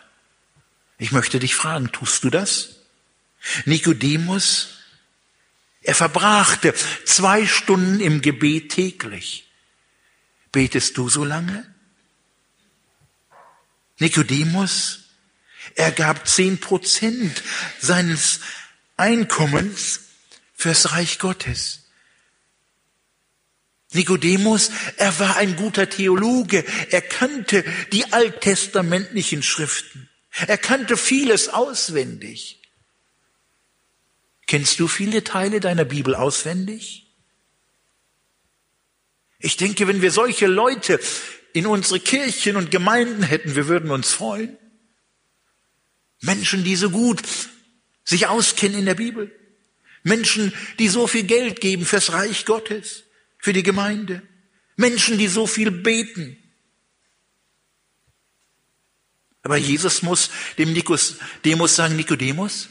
Ich 0.99 1.13
möchte 1.13 1.39
dich 1.39 1.55
fragen, 1.55 1.93
tust 1.93 2.25
du 2.25 2.31
das? 2.31 2.81
Nikodemus, 3.65 4.79
er 5.81 5.95
verbrachte 5.95 6.75
zwei 7.07 7.47
Stunden 7.47 8.01
im 8.01 8.21
Gebet 8.21 8.73
täglich. 8.73 9.49
Betest 10.51 10.97
du 10.97 11.09
so 11.09 11.25
lange? 11.25 11.73
Nikodemus, 13.99 15.05
er 15.77 15.93
gab 15.93 16.27
zehn 16.27 16.59
Prozent 16.59 17.43
seines 17.81 18.41
Einkommens 18.97 20.08
fürs 20.59 20.91
Reich 20.91 21.21
Gottes. 21.21 21.85
Nikodemus, 23.93 24.71
er 24.97 25.19
war 25.21 25.37
ein 25.37 25.57
guter 25.57 25.89
Theologe. 25.89 26.65
Er 26.91 27.01
kannte 27.01 27.65
die 27.93 28.13
alttestamentlichen 28.13 29.43
Schriften. 29.43 30.11
Er 30.47 30.59
kannte 30.59 30.97
vieles 30.97 31.49
auswendig. 31.49 32.61
Kennst 34.47 34.81
du 34.81 34.89
viele 34.89 35.23
Teile 35.25 35.61
deiner 35.61 35.85
Bibel 35.85 36.15
auswendig? 36.15 37.07
Ich 39.39 39.57
denke, 39.57 39.87
wenn 39.87 40.03
wir 40.03 40.11
solche 40.11 40.49
Leute 40.49 40.99
in 41.53 41.67
unsere 41.67 42.01
Kirchen 42.01 42.57
und 42.57 42.73
Gemeinden 42.73 43.23
hätten, 43.23 43.55
wir 43.55 43.69
würden 43.69 43.93
uns 43.93 44.11
freuen. 44.11 44.59
Menschen, 46.21 46.65
die 46.65 46.75
so 46.75 46.91
gut 46.91 47.23
sich 48.05 48.27
auskennen 48.27 48.81
in 48.81 48.87
der 48.87 48.97
Bibel. 48.97 49.33
Menschen, 50.03 50.53
die 50.79 50.89
so 50.89 51.07
viel 51.07 51.25
Geld 51.25 51.61
geben 51.61 51.85
fürs 51.85 52.13
Reich 52.13 52.45
Gottes, 52.45 53.05
für 53.39 53.53
die 53.53 53.63
Gemeinde. 53.63 54.23
Menschen, 54.77 55.19
die 55.19 55.29
so 55.29 55.47
viel 55.47 55.71
beten. 55.71 56.37
Aber 59.43 59.57
Jesus 59.57 60.03
muss 60.03 60.31
dem 60.59 60.73
Nikodemus 60.73 61.75
sagen, 61.75 61.97
Nikodemus, 61.97 62.69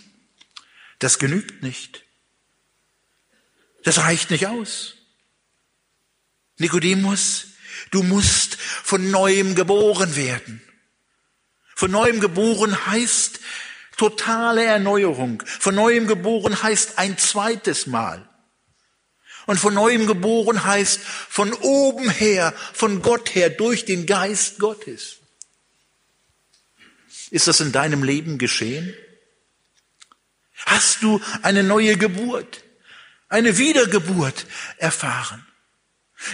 das 0.99 1.19
genügt 1.19 1.63
nicht. 1.63 2.03
Das 3.83 3.99
reicht 3.99 4.31
nicht 4.31 4.47
aus. 4.47 4.95
Nikodemus, 6.57 7.47
du 7.91 8.03
musst 8.03 8.55
von 8.55 9.11
neuem 9.11 9.55
geboren 9.55 10.15
werden. 10.15 10.61
Von 11.75 11.91
neuem 11.91 12.19
geboren 12.19 12.87
heißt 12.87 13.39
totale 13.97 14.63
Erneuerung. 14.63 15.43
Von 15.45 15.75
neuem 15.75 16.07
geboren 16.07 16.61
heißt 16.63 16.97
ein 16.97 17.17
zweites 17.17 17.87
Mal. 17.87 18.27
Und 19.47 19.59
von 19.59 19.73
neuem 19.73 20.07
geboren 20.07 20.63
heißt 20.63 20.99
von 21.01 21.53
oben 21.53 22.09
her, 22.09 22.53
von 22.73 23.01
Gott 23.01 23.33
her, 23.33 23.49
durch 23.49 23.85
den 23.85 24.05
Geist 24.05 24.59
Gottes. 24.59 25.17
Ist 27.31 27.47
das 27.47 27.59
in 27.59 27.71
deinem 27.71 28.03
Leben 28.03 28.37
geschehen? 28.37 28.93
Hast 30.65 31.01
du 31.01 31.21
eine 31.43 31.63
neue 31.63 31.97
Geburt, 31.97 32.63
eine 33.29 33.57
Wiedergeburt 33.57 34.45
erfahren? 34.77 35.45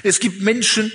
Es 0.01 0.19
gibt 0.19 0.41
Menschen, 0.41 0.91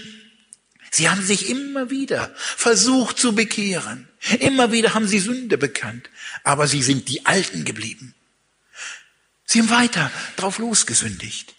sie 0.99 1.09
haben 1.09 1.23
sich 1.23 1.49
immer 1.49 1.91
wieder 1.91 2.35
versucht 2.37 3.19
zu 3.19 3.35
bekehren. 3.35 4.09
Immer 4.41 4.73
wieder 4.73 4.95
haben 4.95 5.09
sie 5.09 5.21
Sünde 5.21 5.57
bekannt, 5.57 6.11
aber 6.45 6.67
sie 6.67 6.83
sind 6.83 7.09
die 7.09 7.25
Alten 7.25 7.65
geblieben. 7.65 8.15
Sie 9.47 9.61
haben 9.61 9.71
weiter 9.71 10.11
drauf 10.37 10.59
losgesündigt. 10.59 11.55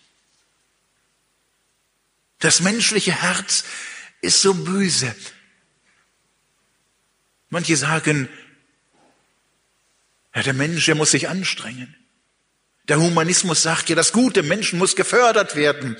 Das 2.39 2.59
menschliche 2.59 3.13
Herz 3.13 3.63
ist 4.21 4.41
so 4.41 4.53
böse. 4.53 5.15
Manche 7.49 7.75
sagen, 7.75 8.29
ja, 10.35 10.43
der 10.43 10.53
Mensch, 10.53 10.85
der 10.85 10.95
muss 10.95 11.11
sich 11.11 11.27
anstrengen. 11.27 11.95
Der 12.87 12.99
Humanismus 12.99 13.63
sagt 13.63 13.89
ja, 13.89 13.95
das 13.95 14.11
gute 14.11 14.43
Menschen 14.43 14.79
muss 14.79 14.95
gefördert 14.95 15.55
werden. 15.55 15.97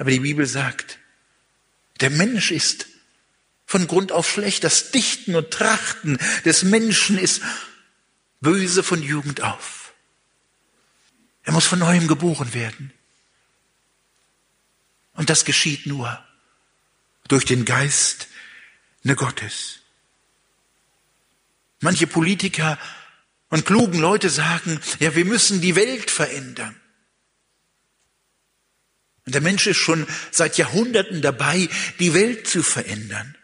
Aber 0.00 0.10
die 0.10 0.20
Bibel 0.20 0.46
sagt, 0.46 0.98
der 2.00 2.08
Mensch 2.08 2.52
ist 2.52 2.86
von 3.66 3.86
Grund 3.86 4.12
auf 4.12 4.30
schlecht. 4.30 4.64
Das 4.64 4.92
Dichten 4.92 5.36
und 5.36 5.50
Trachten 5.50 6.18
des 6.46 6.62
Menschen 6.62 7.18
ist 7.18 7.42
böse 8.40 8.82
von 8.82 9.02
Jugend 9.02 9.42
auf. 9.42 9.92
Er 11.42 11.52
muss 11.52 11.66
von 11.66 11.80
neuem 11.80 12.08
geboren 12.08 12.54
werden. 12.54 12.94
Und 15.12 15.28
das 15.28 15.44
geschieht 15.44 15.84
nur 15.84 16.18
durch 17.28 17.44
den 17.44 17.66
Geist 17.66 18.28
ne 19.02 19.14
Gottes. 19.16 19.80
Manche 21.80 22.06
Politiker 22.06 22.78
und 23.50 23.66
klugen 23.66 24.00
Leute 24.00 24.30
sagen, 24.30 24.80
ja, 24.98 25.14
wir 25.14 25.26
müssen 25.26 25.60
die 25.60 25.76
Welt 25.76 26.10
verändern. 26.10 26.79
Und 29.26 29.34
der 29.34 29.42
Mensch 29.42 29.66
ist 29.66 29.76
schon 29.76 30.06
seit 30.30 30.58
Jahrhunderten 30.58 31.22
dabei, 31.22 31.68
die 31.98 32.14
Welt 32.14 32.46
zu 32.46 32.62
verändern. 32.62 33.36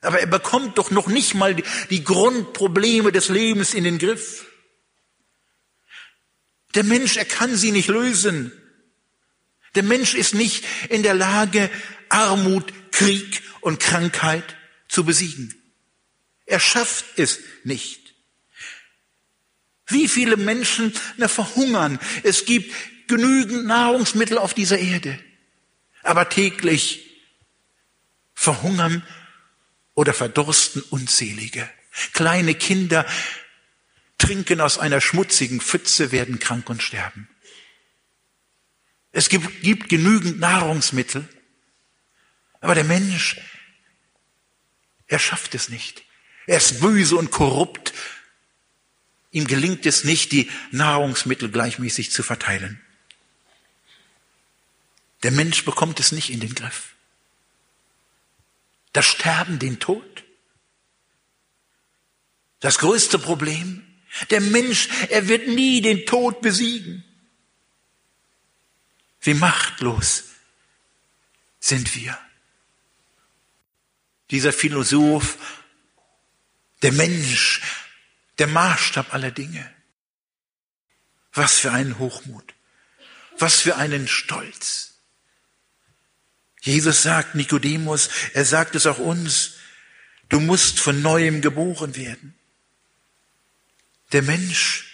Aber 0.00 0.20
er 0.20 0.26
bekommt 0.26 0.76
doch 0.76 0.90
noch 0.90 1.06
nicht 1.06 1.34
mal 1.34 1.56
die 1.90 2.04
Grundprobleme 2.04 3.10
des 3.10 3.30
Lebens 3.30 3.72
in 3.72 3.84
den 3.84 3.98
Griff. 3.98 4.44
Der 6.74 6.84
Mensch, 6.84 7.16
er 7.16 7.24
kann 7.24 7.56
sie 7.56 7.72
nicht 7.72 7.88
lösen. 7.88 8.52
Der 9.74 9.82
Mensch 9.82 10.14
ist 10.14 10.34
nicht 10.34 10.64
in 10.90 11.02
der 11.02 11.14
Lage, 11.14 11.70
Armut, 12.10 12.72
Krieg 12.92 13.42
und 13.60 13.80
Krankheit 13.80 14.56
zu 14.88 15.04
besiegen. 15.04 15.54
Er 16.46 16.60
schafft 16.60 17.06
es 17.16 17.40
nicht. 17.64 18.14
Wie 19.86 20.08
viele 20.08 20.36
Menschen 20.36 20.92
na, 21.16 21.28
verhungern? 21.28 21.98
Es 22.22 22.44
gibt 22.44 22.72
genügend 23.08 23.66
Nahrungsmittel 23.66 24.38
auf 24.38 24.54
dieser 24.54 24.78
Erde. 24.78 25.18
Aber 26.02 26.28
täglich 26.28 27.04
verhungern 28.34 29.06
oder 29.94 30.12
verdursten 30.12 30.82
unzählige. 30.82 31.68
Kleine 32.12 32.54
Kinder 32.54 33.06
trinken 34.18 34.60
aus 34.60 34.78
einer 34.78 35.00
schmutzigen 35.00 35.60
Pfütze, 35.60 36.12
werden 36.12 36.38
krank 36.38 36.68
und 36.68 36.82
sterben. 36.82 37.28
Es 39.12 39.28
gibt, 39.28 39.62
gibt 39.62 39.88
genügend 39.88 40.40
Nahrungsmittel, 40.40 41.28
aber 42.60 42.74
der 42.74 42.84
Mensch, 42.84 43.40
er 45.06 45.18
schafft 45.18 45.54
es 45.54 45.68
nicht. 45.68 46.02
Er 46.46 46.56
ist 46.56 46.80
böse 46.80 47.16
und 47.16 47.30
korrupt. 47.30 47.94
Ihm 49.30 49.46
gelingt 49.46 49.86
es 49.86 50.04
nicht, 50.04 50.32
die 50.32 50.50
Nahrungsmittel 50.72 51.50
gleichmäßig 51.50 52.10
zu 52.10 52.22
verteilen. 52.22 52.80
Der 55.24 55.32
Mensch 55.32 55.64
bekommt 55.64 55.98
es 55.98 56.12
nicht 56.12 56.30
in 56.30 56.38
den 56.38 56.54
Griff. 56.54 56.94
Das 58.92 59.06
Sterben, 59.06 59.58
den 59.58 59.80
Tod. 59.80 60.22
Das 62.60 62.78
größte 62.78 63.18
Problem. 63.18 63.84
Der 64.30 64.40
Mensch, 64.40 64.88
er 65.10 65.26
wird 65.26 65.48
nie 65.48 65.80
den 65.80 66.06
Tod 66.06 66.40
besiegen. 66.40 67.02
Wie 69.20 69.34
machtlos 69.34 70.24
sind 71.58 71.96
wir. 71.96 72.16
dieser 74.30 74.52
Philosoph, 74.52 75.38
der 76.82 76.92
Mensch, 76.92 77.62
der 78.38 78.48
Maßstab 78.48 79.14
aller 79.14 79.30
Dinge. 79.30 79.72
Was 81.32 81.58
für 81.58 81.72
einen 81.72 81.98
Hochmut, 81.98 82.54
was 83.38 83.60
für 83.60 83.76
einen 83.76 84.08
Stolz. 84.08 84.93
Jesus 86.64 87.02
sagt 87.02 87.34
Nikodemus, 87.34 88.08
er 88.32 88.46
sagt 88.46 88.74
es 88.74 88.86
auch 88.86 88.98
uns, 88.98 89.56
du 90.30 90.40
musst 90.40 90.80
von 90.80 91.02
neuem 91.02 91.42
geboren 91.42 91.94
werden. 91.94 92.34
Der 94.12 94.22
Mensch, 94.22 94.86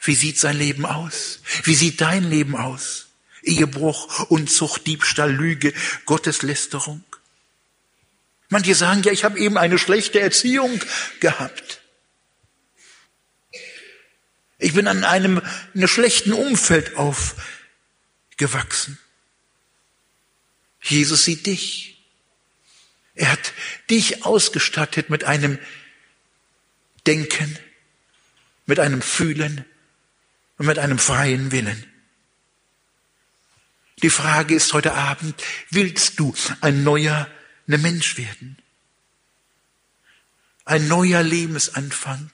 wie 0.00 0.14
sieht 0.14 0.38
sein 0.38 0.56
Leben 0.56 0.86
aus? 0.86 1.40
Wie 1.64 1.74
sieht 1.74 2.00
dein 2.00 2.30
Leben 2.30 2.56
aus? 2.56 3.08
Ehebruch, 3.42 4.30
Unzucht, 4.30 4.86
Diebstahl, 4.86 5.30
Lüge, 5.30 5.74
Gotteslästerung. 6.06 7.04
Manche 8.48 8.74
sagen, 8.74 9.02
ja, 9.02 9.12
ich 9.12 9.22
habe 9.22 9.38
eben 9.38 9.58
eine 9.58 9.78
schlechte 9.78 10.18
Erziehung 10.18 10.80
gehabt. 11.20 11.82
Ich 14.58 14.72
bin 14.72 14.88
an 14.88 15.04
einem, 15.04 15.42
in 15.74 15.80
einem 15.80 15.88
schlechten 15.88 16.32
Umfeld 16.32 16.96
aufgewachsen. 16.96 18.98
Jesus 20.90 21.24
sieht 21.24 21.46
dich. 21.46 21.98
Er 23.14 23.32
hat 23.32 23.52
dich 23.90 24.24
ausgestattet 24.24 25.10
mit 25.10 25.24
einem 25.24 25.58
Denken, 27.06 27.58
mit 28.66 28.78
einem 28.78 29.00
Fühlen 29.02 29.64
und 30.58 30.66
mit 30.66 30.78
einem 30.78 30.98
freien 30.98 31.50
Willen. 31.50 31.90
Die 34.02 34.10
Frage 34.10 34.54
ist 34.54 34.72
heute 34.74 34.92
Abend, 34.92 35.42
willst 35.70 36.20
du 36.20 36.34
ein 36.60 36.84
neuer 36.84 37.30
Mensch 37.66 38.18
werden? 38.18 38.58
Ein 40.66 40.88
neuer 40.88 41.22
Lebensanfang 41.22 42.30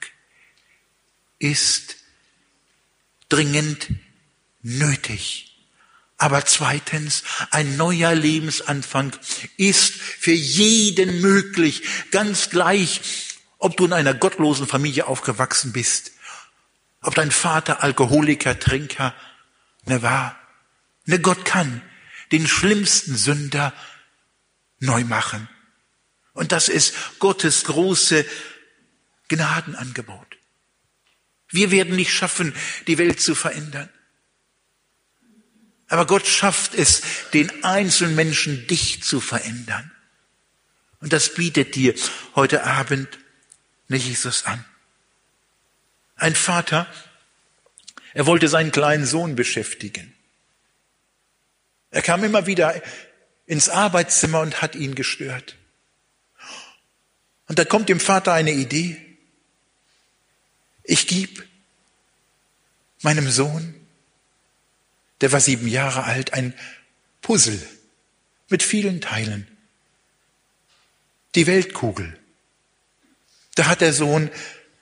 ist 1.39 1.95
dringend 3.29 3.89
nötig. 4.61 5.52
Aber 6.17 6.45
zweitens, 6.45 7.23
ein 7.51 7.75
neuer 7.75 8.15
Lebensanfang 8.15 9.15
ist 9.57 9.93
für 9.95 10.31
jeden 10.31 11.21
möglich, 11.21 11.83
ganz 12.11 12.49
gleich, 12.49 13.01
ob 13.57 13.77
du 13.77 13.85
in 13.85 13.93
einer 13.93 14.13
gottlosen 14.13 14.67
Familie 14.67 15.07
aufgewachsen 15.07 15.73
bist, 15.73 16.11
ob 17.01 17.15
dein 17.15 17.31
Vater 17.31 17.83
Alkoholiker, 17.83 18.59
Trinker, 18.59 19.13
ne 19.85 20.01
war. 20.01 20.39
Ne 21.05 21.19
Gott 21.19 21.45
kann 21.45 21.81
den 22.31 22.47
schlimmsten 22.47 23.15
Sünder 23.15 23.73
neu 24.79 25.03
machen. 25.03 25.47
Und 26.33 26.51
das 26.51 26.67
ist 26.67 27.19
Gottes 27.19 27.63
große 27.65 28.25
Gnadenangebot. 29.27 30.37
Wir 31.49 31.69
werden 31.69 31.95
nicht 31.95 32.11
schaffen, 32.11 32.55
die 32.87 32.97
Welt 32.97 33.21
zu 33.21 33.35
verändern. 33.35 33.89
Aber 35.87 36.07
Gott 36.07 36.25
schafft 36.25 36.73
es, 36.73 37.01
den 37.33 37.63
einzelnen 37.63 38.15
Menschen 38.15 38.67
dich 38.67 39.03
zu 39.03 39.19
verändern. 39.19 39.91
Und 40.99 41.13
das 41.13 41.33
bietet 41.33 41.75
dir 41.75 41.93
heute 42.35 42.63
Abend 42.63 43.19
Jesus 43.89 44.45
an. 44.45 44.63
Ein 46.15 46.35
Vater, 46.35 46.87
er 48.13 48.25
wollte 48.25 48.47
seinen 48.47 48.71
kleinen 48.71 49.05
Sohn 49.05 49.35
beschäftigen. 49.35 50.13
Er 51.91 52.01
kam 52.01 52.23
immer 52.23 52.47
wieder 52.47 52.81
ins 53.45 53.69
Arbeitszimmer 53.69 54.39
und 54.41 54.61
hat 54.61 54.75
ihn 54.75 54.95
gestört. 54.95 55.57
Und 57.47 57.59
da 57.59 57.65
kommt 57.65 57.89
dem 57.89 57.99
Vater 57.99 58.33
eine 58.33 58.51
Idee. 58.51 58.99
Ich 60.83 61.07
gebe 61.07 61.43
meinem 63.01 63.29
Sohn, 63.29 63.75
der 65.23 65.31
war 65.31 65.39
sieben 65.39 65.69
Jahre 65.69 66.03
alt, 66.03 66.33
ein 66.33 66.53
Puzzle 67.21 67.65
mit 68.49 68.61
vielen 68.61 68.99
Teilen. 68.99 69.47
Die 71.35 71.47
Weltkugel. 71.47 72.19
Da 73.55 73.67
hat 73.67 73.79
der 73.79 73.93
Sohn 73.93 74.29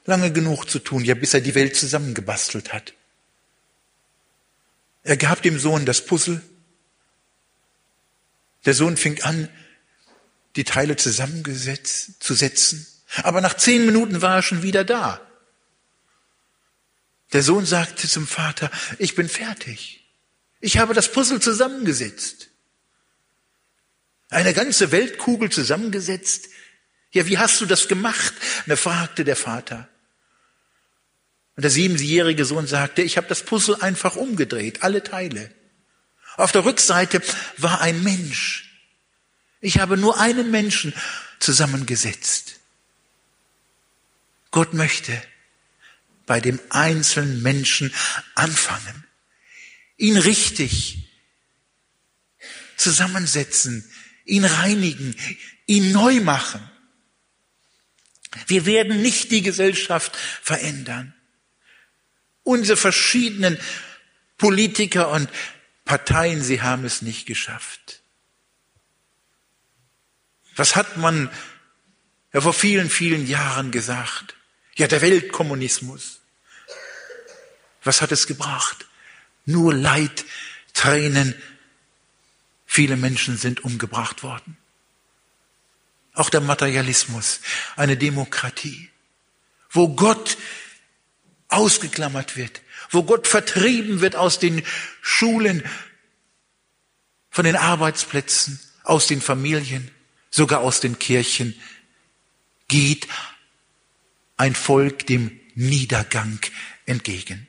lange 0.06 0.34
genug 0.34 0.65
zu 0.67 0.80
tun, 0.80 1.06
ja 1.06 1.13
bis 1.13 1.36
er 1.36 1.41
die 1.41 1.54
Welt 1.54 1.75
zusammengebastelt 1.75 2.73
hat. 2.73 2.95
Er 5.04 5.15
gab 5.15 5.43
dem 5.43 5.60
Sohn 5.60 5.86
das 5.86 6.04
Puzzle. 6.08 6.41
Der 8.65 8.73
Sohn 8.73 8.97
fing 8.97 9.21
an, 9.21 9.47
die 10.56 10.63
Teile 10.63 10.95
zusammenzusetzen. 10.95 12.88
Aber 13.17 13.41
nach 13.41 13.58
zehn 13.58 13.86
Minuten 13.86 14.23
war 14.23 14.38
er 14.38 14.41
schon 14.41 14.63
wieder 14.63 14.84
da. 14.84 15.21
Der 17.32 17.43
Sohn 17.43 17.67
sagte 17.67 18.08
zum 18.08 18.25
Vater, 18.25 18.71
ich 18.97 19.13
bin 19.13 19.30
fertig. 19.30 20.01
Ich 20.62 20.78
habe 20.78 20.93
das 20.93 21.12
Puzzle 21.12 21.41
zusammengesetzt. 21.41 22.50
Eine 24.30 24.54
ganze 24.54 24.91
Weltkugel 24.91 25.52
zusammengesetzt. 25.52 26.50
Ja, 27.12 27.26
wie 27.26 27.38
hast 27.38 27.60
du 27.60 27.65
das 27.65 27.88
gemacht? 27.88 28.34
Da 28.67 28.76
fragte 28.78 29.26
der 29.26 29.36
Vater. 29.36 29.89
Und 31.58 31.63
der 31.63 31.71
siebenjährige 31.71 32.45
Sohn 32.45 32.67
sagte, 32.67 33.02
ich 33.02 33.17
habe 33.17 33.28
das 33.28 33.43
Puzzle 33.43 33.76
einfach 33.82 34.15
umgedreht, 34.15 34.84
alle 34.84 35.04
Teile. 35.04 35.54
Auf 36.38 36.52
der 36.52 36.63
Rückseite 36.63 37.21
war 37.58 37.82
ein 37.82 38.04
Mensch. 38.04 38.71
Ich 39.60 39.80
habe 39.80 39.97
nur 39.97 40.19
einen 40.19 40.50
Menschen 40.50 40.93
zusammengesetzt. 41.39 42.60
Gott 44.52 44.74
möchte, 44.74 45.21
bei 46.26 46.39
dem 46.39 46.60
einzelnen 46.69 47.41
Menschen 47.41 47.93
anfangen. 48.36 49.06
Ihn 50.02 50.18
richtig 50.18 50.98
zusammensetzen, 52.76 53.88
ihn 54.26 54.46
reinigen, 54.46 55.16
ihn 55.68 55.92
neu 55.92 56.22
machen. 56.22 56.68
Wir 58.48 58.66
werden 58.66 59.04
nicht 59.04 59.30
die 59.30 59.44
Gesellschaft 59.44 60.18
verändern. 60.42 61.14
Unsere 62.42 62.78
verschiedenen 62.78 63.60
Politiker 64.40 65.12
und 65.12 65.30
Parteien, 65.86 66.42
sie 66.42 66.64
haben 66.64 66.84
es 66.84 67.04
nicht 67.04 67.28
geschafft. 67.28 68.02
Was 70.56 70.76
hat 70.76 70.98
man 70.98 71.30
ja 72.34 72.42
vor 72.42 72.56
vielen, 72.56 72.90
vielen 72.90 73.28
Jahren 73.28 73.70
gesagt? 73.70 74.36
Ja, 74.78 74.88
der 74.88 75.02
Weltkommunismus. 75.04 76.22
Was 77.84 78.02
hat 78.02 78.12
es 78.12 78.26
gebracht? 78.26 78.88
Nur 79.45 79.73
Leid, 79.73 80.25
Tränen. 80.73 81.36
Viele 82.65 82.95
Menschen 82.95 83.38
sind 83.38 83.63
umgebracht 83.63 84.23
worden. 84.23 84.58
Auch 86.13 86.30
der 86.30 86.41
Materialismus, 86.41 87.41
eine 87.75 87.97
Demokratie, 87.97 88.89
wo 89.69 89.89
Gott 89.89 90.38
ausgeklammert 91.47 92.38
wird, 92.38 92.62
wo 92.89 93.04
Gott 93.04 93.27
vertrieben 93.27 94.01
wird 94.01 94.15
aus 94.15 94.39
den 94.39 94.63
Schulen, 95.01 95.63
von 97.30 97.45
den 97.45 97.56
Arbeitsplätzen, 97.56 98.60
aus 98.84 99.08
den 99.08 99.21
Familien, 99.21 99.89
sogar 100.30 100.60
aus 100.60 100.82
den 100.82 100.99
Kirchen, 100.99 101.60
geht 102.67 103.08
ein 104.38 104.54
Volk 104.54 105.06
dem 105.08 105.39
Niedergang 105.56 106.39
entgegen. 106.86 107.47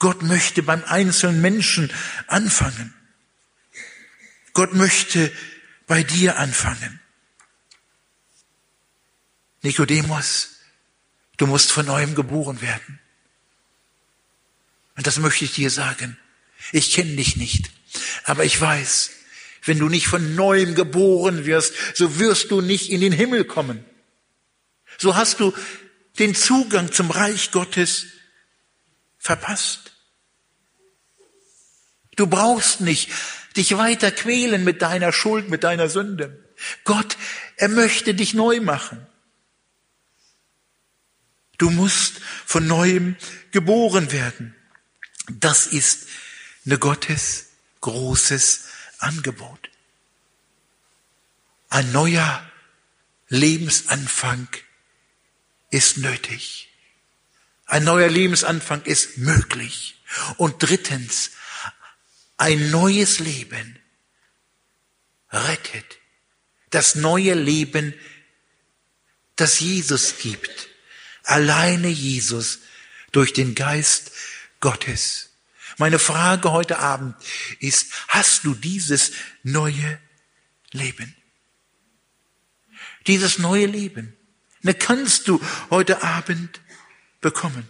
Gott 0.00 0.22
möchte 0.22 0.64
beim 0.64 0.82
einzelnen 0.84 1.40
Menschen 1.40 1.92
anfangen. 2.26 2.92
Gott 4.52 4.74
möchte 4.74 5.32
bei 5.86 6.02
dir 6.02 6.38
anfangen. 6.38 7.00
Nikodemus, 9.62 10.56
du 11.36 11.46
musst 11.46 11.70
von 11.70 11.86
neuem 11.86 12.14
geboren 12.14 12.60
werden. 12.62 12.98
Und 14.96 15.06
das 15.06 15.18
möchte 15.18 15.44
ich 15.44 15.54
dir 15.54 15.70
sagen. 15.70 16.18
Ich 16.72 16.92
kenne 16.92 17.16
dich 17.16 17.36
nicht, 17.36 17.70
aber 18.24 18.44
ich 18.44 18.60
weiß, 18.60 19.10
wenn 19.64 19.78
du 19.78 19.88
nicht 19.88 20.06
von 20.06 20.34
neuem 20.34 20.74
geboren 20.74 21.44
wirst, 21.44 21.74
so 21.94 22.18
wirst 22.18 22.50
du 22.50 22.62
nicht 22.62 22.90
in 22.90 23.00
den 23.00 23.12
Himmel 23.12 23.44
kommen. 23.44 23.84
So 24.98 25.14
hast 25.14 25.40
du 25.40 25.54
den 26.18 26.34
Zugang 26.34 26.92
zum 26.92 27.10
Reich 27.10 27.50
Gottes 27.50 28.06
verpasst. 29.18 29.89
Du 32.20 32.26
brauchst 32.26 32.82
nicht 32.82 33.10
dich 33.56 33.78
weiter 33.78 34.10
quälen 34.10 34.62
mit 34.62 34.82
deiner 34.82 35.10
Schuld, 35.10 35.48
mit 35.48 35.64
deiner 35.64 35.88
Sünde. 35.88 36.38
Gott, 36.84 37.16
er 37.56 37.70
möchte 37.70 38.12
dich 38.12 38.34
neu 38.34 38.60
machen. 38.60 39.06
Du 41.56 41.70
musst 41.70 42.20
von 42.44 42.66
neuem 42.66 43.16
geboren 43.52 44.12
werden. 44.12 44.54
Das 45.30 45.66
ist 45.66 46.08
eine 46.66 46.78
Gottes 46.78 47.46
großes 47.80 48.64
Angebot. 48.98 49.70
Ein 51.70 51.90
neuer 51.90 52.46
Lebensanfang 53.28 54.46
ist 55.70 55.96
nötig. 55.96 56.68
Ein 57.64 57.84
neuer 57.84 58.10
Lebensanfang 58.10 58.82
ist 58.82 59.16
möglich. 59.16 60.02
Und 60.36 60.56
drittens, 60.58 61.30
ein 62.40 62.70
neues 62.70 63.18
Leben 63.18 63.78
rettet. 65.30 65.98
Das 66.70 66.94
neue 66.94 67.34
Leben, 67.34 67.92
das 69.36 69.60
Jesus 69.60 70.16
gibt. 70.18 70.68
Alleine 71.22 71.88
Jesus 71.88 72.60
durch 73.12 73.34
den 73.34 73.54
Geist 73.54 74.12
Gottes. 74.60 75.34
Meine 75.76 75.98
Frage 75.98 76.50
heute 76.50 76.78
Abend 76.78 77.14
ist, 77.58 77.92
hast 78.08 78.44
du 78.44 78.54
dieses 78.54 79.12
neue 79.42 80.00
Leben? 80.72 81.14
Dieses 83.06 83.38
neue 83.38 83.66
Leben. 83.66 84.16
Ne, 84.62 84.72
kannst 84.72 85.28
du 85.28 85.42
heute 85.68 86.02
Abend 86.02 86.60
bekommen. 87.20 87.68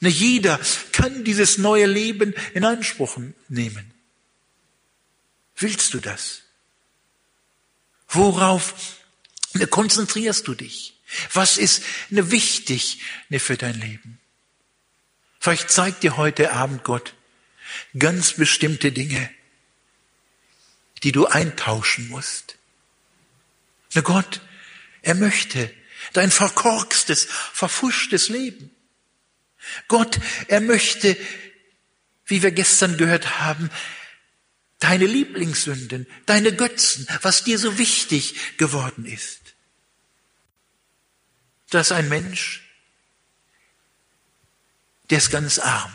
Ne, 0.00 0.08
jeder 0.08 0.60
kann 0.92 1.24
dieses 1.24 1.58
neue 1.58 1.86
Leben 1.86 2.34
in 2.54 2.64
Anspruch 2.64 3.18
nehmen. 3.48 3.92
Willst 5.56 5.92
du 5.94 5.98
das? 5.98 6.42
Worauf 8.08 8.96
ne, 9.54 9.66
konzentrierst 9.66 10.46
du 10.46 10.54
dich? 10.54 10.94
Was 11.32 11.58
ist 11.58 11.82
ne, 12.10 12.30
wichtig 12.30 13.00
für 13.38 13.56
dein 13.56 13.78
Leben? 13.80 14.20
Vielleicht 15.40 15.70
zeigt 15.70 16.02
dir 16.02 16.16
heute 16.16 16.52
Abend 16.52 16.84
Gott 16.84 17.14
ganz 17.98 18.34
bestimmte 18.34 18.92
Dinge, 18.92 19.30
die 21.02 21.12
du 21.12 21.26
eintauschen 21.26 22.08
musst. 22.08 22.56
Gott, 24.02 24.40
er 25.02 25.14
möchte 25.14 25.72
dein 26.12 26.30
verkorkstes, 26.30 27.26
verfuschtes 27.52 28.28
Leben. 28.28 28.70
Gott, 29.88 30.18
er 30.48 30.60
möchte, 30.60 31.16
wie 32.26 32.42
wir 32.42 32.50
gestern 32.50 32.96
gehört 32.96 33.40
haben, 33.40 33.70
deine 34.78 35.06
Lieblingssünden, 35.06 36.06
deine 36.26 36.54
Götzen, 36.54 37.06
was 37.22 37.44
dir 37.44 37.58
so 37.58 37.78
wichtig 37.78 38.58
geworden 38.58 39.04
ist. 39.04 39.40
Das 41.70 41.88
ist 41.88 41.92
ein 41.92 42.08
Mensch, 42.08 42.62
der 45.10 45.18
ist 45.18 45.30
ganz 45.30 45.58
arm. 45.58 45.92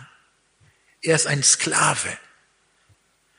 Er 1.01 1.15
ist 1.15 1.27
ein 1.27 1.43
Sklave, 1.43 2.17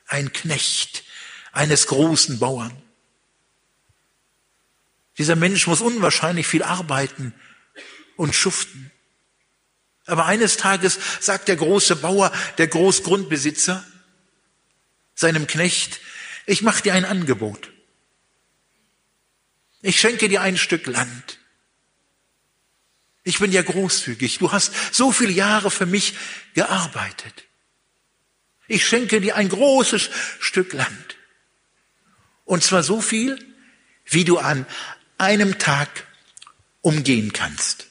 ein 0.07 0.33
Knecht 0.33 1.05
eines 1.53 1.87
großen 1.87 2.39
Bauern. 2.39 2.77
Dieser 5.19 5.37
Mensch 5.37 5.67
muss 5.67 5.81
unwahrscheinlich 5.81 6.47
viel 6.47 6.63
arbeiten 6.63 7.33
und 8.17 8.35
schuften. 8.35 8.91
Aber 10.07 10.27
eines 10.27 10.57
Tages 10.57 10.99
sagt 11.21 11.49
der 11.49 11.57
große 11.57 11.97
Bauer, 11.97 12.33
der 12.59 12.69
Großgrundbesitzer, 12.69 13.85
seinem 15.15 15.47
Knecht, 15.47 16.01
ich 16.47 16.63
mache 16.63 16.83
dir 16.83 16.95
ein 16.95 17.05
Angebot. 17.05 17.71
Ich 19.81 20.01
schenke 20.01 20.29
dir 20.29 20.43
ein 20.43 20.57
Stück 20.57 20.87
Land. 20.87 21.39
Ich 23.23 23.39
bin 23.39 23.53
ja 23.53 23.63
großzügig. 23.63 24.39
Du 24.39 24.53
hast 24.53 24.73
so 24.93 25.13
viele 25.13 25.33
Jahre 25.33 25.71
für 25.71 25.87
mich 25.87 26.15
gearbeitet. 26.53 27.45
Ich 28.69 28.87
schenke 28.87 29.21
dir 29.21 29.37
ein 29.37 29.49
großes 29.49 30.11
Stück 30.41 30.73
Land. 30.75 31.17
Und 32.45 32.63
zwar 32.63 32.83
so 32.83 33.01
viel, 33.01 33.39
wie 34.05 34.25
du 34.25 34.39
an 34.39 34.67
einem 35.17 35.59
Tag 35.59 36.07
umgehen 36.83 37.33
kannst. 37.33 37.87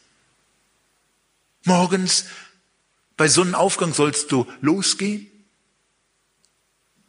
Morgens 1.63 2.25
bei 3.15 3.27
Sonnenaufgang 3.27 3.93
sollst 3.93 4.31
du 4.31 4.45
losgehen. 4.61 5.29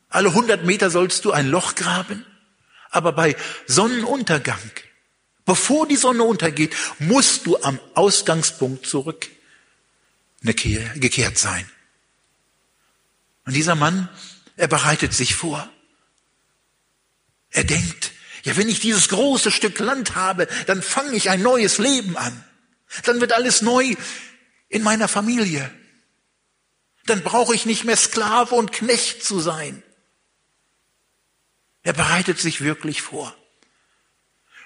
Alle 0.09 0.33
hundert 0.33 0.65
Meter 0.65 0.91
sollst 0.91 1.25
du 1.25 1.33
ein 1.33 1.49
Loch 1.49 1.75
graben. 1.75 2.25
Aber 2.91 3.13
bei 3.13 3.37
Sonnenuntergang, 3.67 4.71
bevor 5.45 5.89
die 5.89 5.97
Sonne 5.97 6.23
untergeht, 6.23 6.77
musst 7.01 7.47
du 7.47 7.61
am 7.63 7.81
Ausgangspunkt 7.95 8.87
zurück 8.87 9.29
gekehrt 10.43 11.39
sein. 11.39 11.69
Und 13.47 13.55
dieser 13.55 13.75
Mann, 13.75 14.09
er 14.57 14.69
bereitet 14.69 15.13
sich 15.13 15.35
vor. 15.35 15.69
Er 17.51 17.65
denkt, 17.65 18.13
ja, 18.45 18.57
wenn 18.57 18.69
ich 18.69 18.81
dieses 18.81 19.09
große 19.09 19.51
Stück 19.51 19.79
Land 19.79 20.15
habe, 20.15 20.47
dann 20.67 20.83
fange 20.83 21.17
ich 21.17 21.31
ein 21.31 21.43
neues 21.43 21.79
Leben 21.79 22.17
an. 22.17 22.45
Dann 23.05 23.21
wird 23.21 23.33
alles 23.33 23.63
neu 23.63 23.97
in 24.75 24.83
meiner 24.83 25.07
Familie. 25.07 25.73
Dann 27.07 27.23
brauche 27.23 27.55
ich 27.55 27.65
nicht 27.65 27.85
mehr 27.85 27.97
Sklave 27.97 28.57
und 28.57 28.73
Knecht 28.73 29.23
zu 29.23 29.39
sein. 29.39 29.85
Er 31.85 31.93
bereitet 31.93 32.41
sich 32.41 32.61
wirklich 32.61 33.01
vor, 33.01 33.37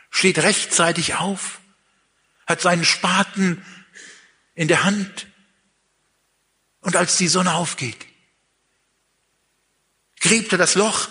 steht 0.09 0.38
rechtzeitig 0.38 1.16
auf, 1.16 1.61
hat 2.47 2.62
seinen 2.62 2.87
Spaten 2.87 3.62
in 4.55 4.66
der 4.66 4.85
Hand 4.85 5.27
und 6.81 6.97
als 6.97 7.18
die 7.18 7.29
Sonne 7.29 7.53
aufgeht, 7.53 8.07
gräbt 10.21 10.53
er 10.53 10.59
das 10.59 10.75
Loch 10.75 11.09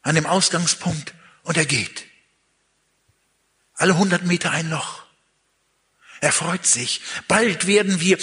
an 0.00 0.16
dem 0.16 0.26
Ausgangspunkt 0.26 1.14
und 1.44 1.56
er 1.56 1.66
geht. 1.66 2.04
Alle 3.74 3.96
hundert 3.96 4.24
Meter 4.24 4.50
ein 4.50 4.70
Loch. 4.70 5.01
Er 6.22 6.32
freut 6.32 6.64
sich. 6.64 7.02
Bald 7.28 7.66
werden 7.66 8.00
wir 8.00 8.16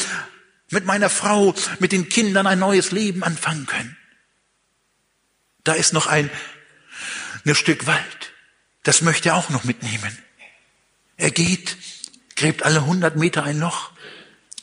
mit 0.72 0.86
meiner 0.86 1.12
Frau, 1.12 1.54
mit 1.78 1.92
den 1.92 2.10
Kindern 2.10 2.48
ein 2.48 2.58
neues 2.58 2.90
Leben 2.90 3.24
anfangen 3.24 3.68
können. 3.68 3.96
Da 5.64 5.74
ist 5.74 5.94
noch 5.94 6.08
ein, 6.08 6.32
ein 7.46 7.54
Stück 7.54 7.86
Wald. 7.86 8.34
Das 8.82 9.02
möchte 9.02 9.30
er 9.30 9.36
auch 9.36 9.50
noch 9.50 9.66
mitnehmen. 9.66 10.18
Er 11.18 11.30
geht, 11.30 11.78
gräbt 12.36 12.64
alle 12.64 12.86
hundert 12.88 13.16
Meter 13.18 13.44
ein 13.44 13.60
Loch. 13.60 13.92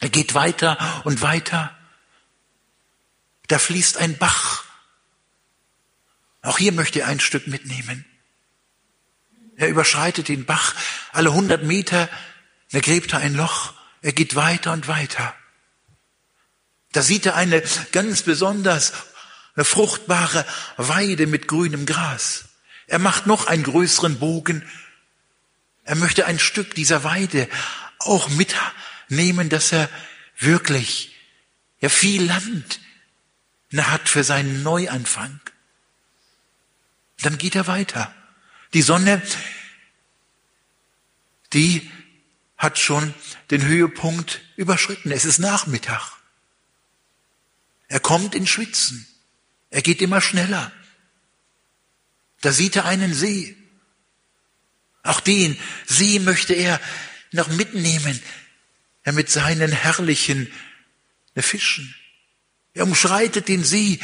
Er 0.00 0.08
geht 0.08 0.34
weiter 0.34 1.02
und 1.04 1.22
weiter. 1.22 1.76
Da 3.46 3.60
fließt 3.60 3.98
ein 3.98 4.18
Bach 4.18 4.66
auch 6.46 6.58
hier 6.58 6.70
möchte 6.70 7.00
er 7.00 7.08
ein 7.08 7.18
Stück 7.18 7.48
mitnehmen. 7.48 8.04
Er 9.56 9.68
überschreitet 9.68 10.28
den 10.28 10.44
Bach 10.44 10.76
alle 11.10 11.32
hundert 11.32 11.64
Meter, 11.64 12.08
er 12.70 12.80
gräbt 12.80 13.14
ein 13.14 13.34
Loch, 13.34 13.72
er 14.02 14.12
geht 14.12 14.34
weiter 14.34 14.72
und 14.72 14.88
weiter. 14.88 15.34
Da 16.92 17.02
sieht 17.02 17.26
er 17.26 17.36
eine 17.36 17.62
ganz 17.92 18.22
besonders 18.22 18.92
eine 19.54 19.64
fruchtbare 19.64 20.44
Weide 20.76 21.26
mit 21.26 21.48
grünem 21.48 21.86
Gras. 21.86 22.44
Er 22.86 22.98
macht 22.98 23.26
noch 23.26 23.46
einen 23.46 23.62
größeren 23.62 24.18
Bogen. 24.18 24.68
Er 25.84 25.96
möchte 25.96 26.26
ein 26.26 26.38
Stück 26.38 26.74
dieser 26.74 27.04
Weide 27.04 27.48
auch 27.98 28.28
mitnehmen, 28.28 29.48
dass 29.48 29.72
er 29.72 29.88
wirklich 30.38 31.14
ja 31.80 31.88
viel 31.88 32.24
Land 32.24 32.80
hat 33.76 34.08
für 34.08 34.24
seinen 34.24 34.62
Neuanfang. 34.62 35.40
Dann 37.20 37.38
geht 37.38 37.54
er 37.54 37.66
weiter. 37.66 38.14
Die 38.74 38.82
Sonne, 38.82 39.22
die 41.52 41.90
hat 42.56 42.78
schon 42.78 43.14
den 43.50 43.64
Höhepunkt 43.64 44.40
überschritten. 44.56 45.12
Es 45.12 45.24
ist 45.24 45.38
Nachmittag. 45.38 46.12
Er 47.88 48.00
kommt 48.00 48.34
in 48.34 48.46
Schwitzen. 48.46 49.06
Er 49.70 49.82
geht 49.82 50.00
immer 50.00 50.20
schneller. 50.20 50.72
Da 52.40 52.52
sieht 52.52 52.76
er 52.76 52.84
einen 52.84 53.14
See. 53.14 53.56
Auch 55.02 55.20
den 55.20 55.58
See 55.86 56.18
möchte 56.18 56.54
er 56.54 56.80
noch 57.32 57.48
mitnehmen, 57.48 58.20
er 59.02 59.12
mit 59.12 59.30
seinen 59.30 59.70
herrlichen 59.70 60.52
Fischen. 61.36 61.94
Er 62.74 62.84
umschreitet 62.84 63.48
den 63.48 63.62
See, 63.62 64.00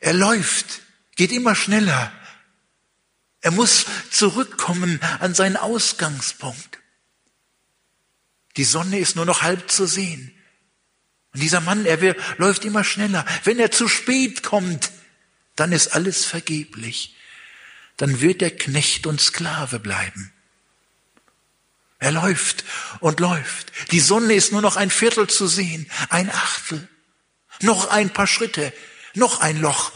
er 0.00 0.12
läuft, 0.12 0.82
geht 1.16 1.32
immer 1.32 1.54
schneller. 1.54 2.12
Er 3.40 3.50
muss 3.50 3.86
zurückkommen 4.10 5.00
an 5.20 5.34
seinen 5.34 5.56
Ausgangspunkt. 5.56 6.75
Die 8.56 8.64
Sonne 8.64 8.98
ist 8.98 9.16
nur 9.16 9.26
noch 9.26 9.42
halb 9.42 9.70
zu 9.70 9.86
sehen. 9.86 10.32
Und 11.32 11.42
dieser 11.42 11.60
Mann, 11.60 11.84
er 11.84 12.00
will, 12.00 12.16
läuft 12.38 12.64
immer 12.64 12.84
schneller. 12.84 13.24
Wenn 13.44 13.58
er 13.58 13.70
zu 13.70 13.88
spät 13.88 14.42
kommt, 14.42 14.90
dann 15.54 15.72
ist 15.72 15.88
alles 15.88 16.24
vergeblich. 16.24 17.14
Dann 17.96 18.20
wird 18.20 18.40
der 18.40 18.56
Knecht 18.56 19.06
und 19.06 19.20
Sklave 19.20 19.78
bleiben. 19.78 20.32
Er 21.98 22.12
läuft 22.12 22.64
und 23.00 23.20
läuft. 23.20 23.72
Die 23.90 24.00
Sonne 24.00 24.34
ist 24.34 24.52
nur 24.52 24.62
noch 24.62 24.76
ein 24.76 24.90
Viertel 24.90 25.28
zu 25.28 25.46
sehen, 25.46 25.90
ein 26.10 26.30
Achtel. 26.30 26.88
Noch 27.62 27.88
ein 27.88 28.10
paar 28.10 28.26
Schritte, 28.26 28.72
noch 29.14 29.40
ein 29.40 29.60
Loch. 29.60 29.92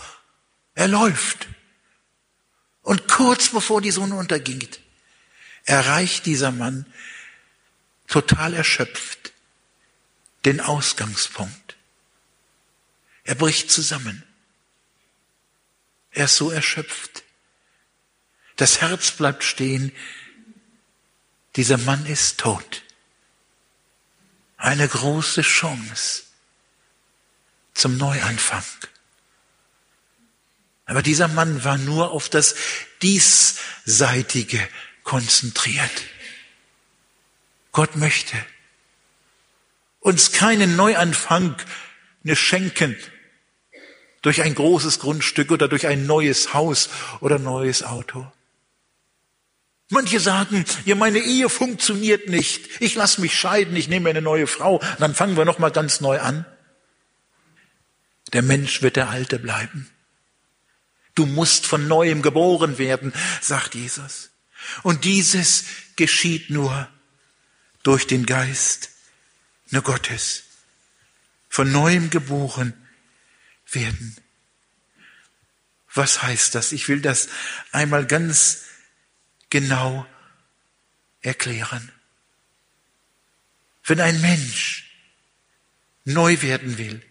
Er 0.74 0.88
läuft 0.88 1.48
Und 2.82 3.06
kurz 3.08 3.50
bevor 3.50 3.82
die 3.82 3.90
Sonne 3.90 4.14
unterging, 4.14 4.66
erreicht 5.64 6.24
dieser 6.26 6.50
Mann 6.50 6.86
total 8.10 8.54
erschöpft 8.54 9.32
den 10.44 10.60
Ausgangspunkt. 10.60 11.76
Er 13.24 13.34
bricht 13.34 13.70
zusammen. 13.70 14.24
Er 16.10 16.24
ist 16.24 16.36
so 16.36 16.50
erschöpft. 16.50 17.22
Das 18.56 18.80
Herz 18.80 19.12
bleibt 19.12 19.44
stehen. 19.44 19.92
Dieser 21.56 21.78
Mann 21.78 22.06
ist 22.06 22.38
tot. 22.38 22.82
Eine 24.56 24.88
große 24.88 25.42
Chance 25.42 26.24
zum 27.74 27.96
Neuanfang. 27.96 28.64
Aber 30.86 31.02
dieser 31.02 31.28
Mann 31.28 31.62
war 31.64 31.78
nur 31.78 32.10
auf 32.10 32.28
das 32.28 32.54
Diesseitige 33.02 34.68
konzentriert. 35.04 35.92
Gott 37.72 37.96
möchte 37.96 38.36
uns 40.00 40.32
keinen 40.32 40.76
Neuanfang 40.76 41.56
ne 42.22 42.34
schenken 42.34 42.96
durch 44.22 44.42
ein 44.42 44.54
großes 44.54 44.98
Grundstück 44.98 45.50
oder 45.50 45.68
durch 45.68 45.86
ein 45.86 46.06
neues 46.06 46.52
Haus 46.52 46.90
oder 47.20 47.38
neues 47.38 47.82
Auto. 47.82 48.30
Manche 49.88 50.20
sagen, 50.20 50.64
ja, 50.84 50.94
meine 50.94 51.18
Ehe 51.18 51.48
funktioniert 51.48 52.28
nicht. 52.28 52.80
Ich 52.80 52.94
lasse 52.94 53.20
mich 53.20 53.36
scheiden, 53.36 53.74
ich 53.76 53.88
nehme 53.88 54.08
eine 54.10 54.22
neue 54.22 54.46
Frau, 54.46 54.80
dann 54.98 55.14
fangen 55.14 55.36
wir 55.36 55.44
noch 55.44 55.58
mal 55.58 55.70
ganz 55.70 56.00
neu 56.00 56.20
an. 56.20 56.44
Der 58.32 58.42
Mensch 58.42 58.82
wird 58.82 58.96
der 58.96 59.10
Alte 59.10 59.38
bleiben. 59.38 59.90
Du 61.16 61.26
musst 61.26 61.66
von 61.66 61.88
neuem 61.88 62.22
geboren 62.22 62.78
werden, 62.78 63.12
sagt 63.40 63.74
Jesus. 63.74 64.30
Und 64.84 65.04
dieses 65.04 65.64
geschieht 65.96 66.50
nur 66.50 66.88
durch 67.82 68.06
den 68.06 68.26
Geist 68.26 68.90
nur 69.70 69.82
Gottes. 69.82 70.44
Von 71.48 71.72
neuem 71.72 72.10
geboren 72.10 72.74
werden. 73.70 74.16
Was 75.92 76.22
heißt 76.22 76.54
das? 76.54 76.72
Ich 76.72 76.88
will 76.88 77.00
das 77.00 77.28
einmal 77.72 78.06
ganz 78.06 78.64
genau 79.48 80.06
erklären. 81.20 81.90
Wenn 83.84 84.00
ein 84.00 84.20
Mensch 84.20 84.90
neu 86.04 86.40
werden 86.42 86.78
will, 86.78 87.02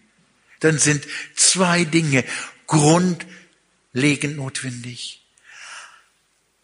dann 0.60 0.78
sind 0.78 1.06
zwei 1.36 1.84
Dinge 1.84 2.24
grundlegend 2.66 4.36
notwendig. 4.36 5.26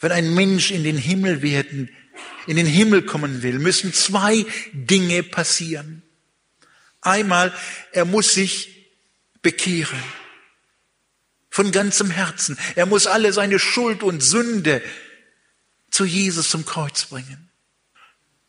Wenn 0.01 0.13
ein 0.13 0.35
Mensch 0.35 0.71
in 0.71 0.85
den 0.85 0.99
Himmel 0.99 1.43
werden, 1.43 1.95
in 2.47 2.57
den 2.57 2.67
Himmel 2.67 3.03
kommen 3.03 3.43
will, 3.43 3.59
müssen 3.59 3.93
zwei 3.93 4.47
Dinge 4.73 5.23
passieren. 5.23 6.03
Einmal, 7.01 7.53
er 7.93 8.05
muss 8.05 8.35
sich 8.35 8.89
bekehren. 9.43 10.03
Von 11.51 11.73
ganzem 11.73 12.11
Herzen. 12.11 12.59
Er 12.75 12.87
muss 12.87 13.07
alle 13.07 13.33
seine 13.33 13.59
Schuld 13.59 14.03
und 14.03 14.21
Sünde 14.23 14.83
zu 15.91 16.05
Jesus 16.05 16.51
zum 16.51 16.67
Kreuz 16.67 17.07
bringen. 17.07 17.49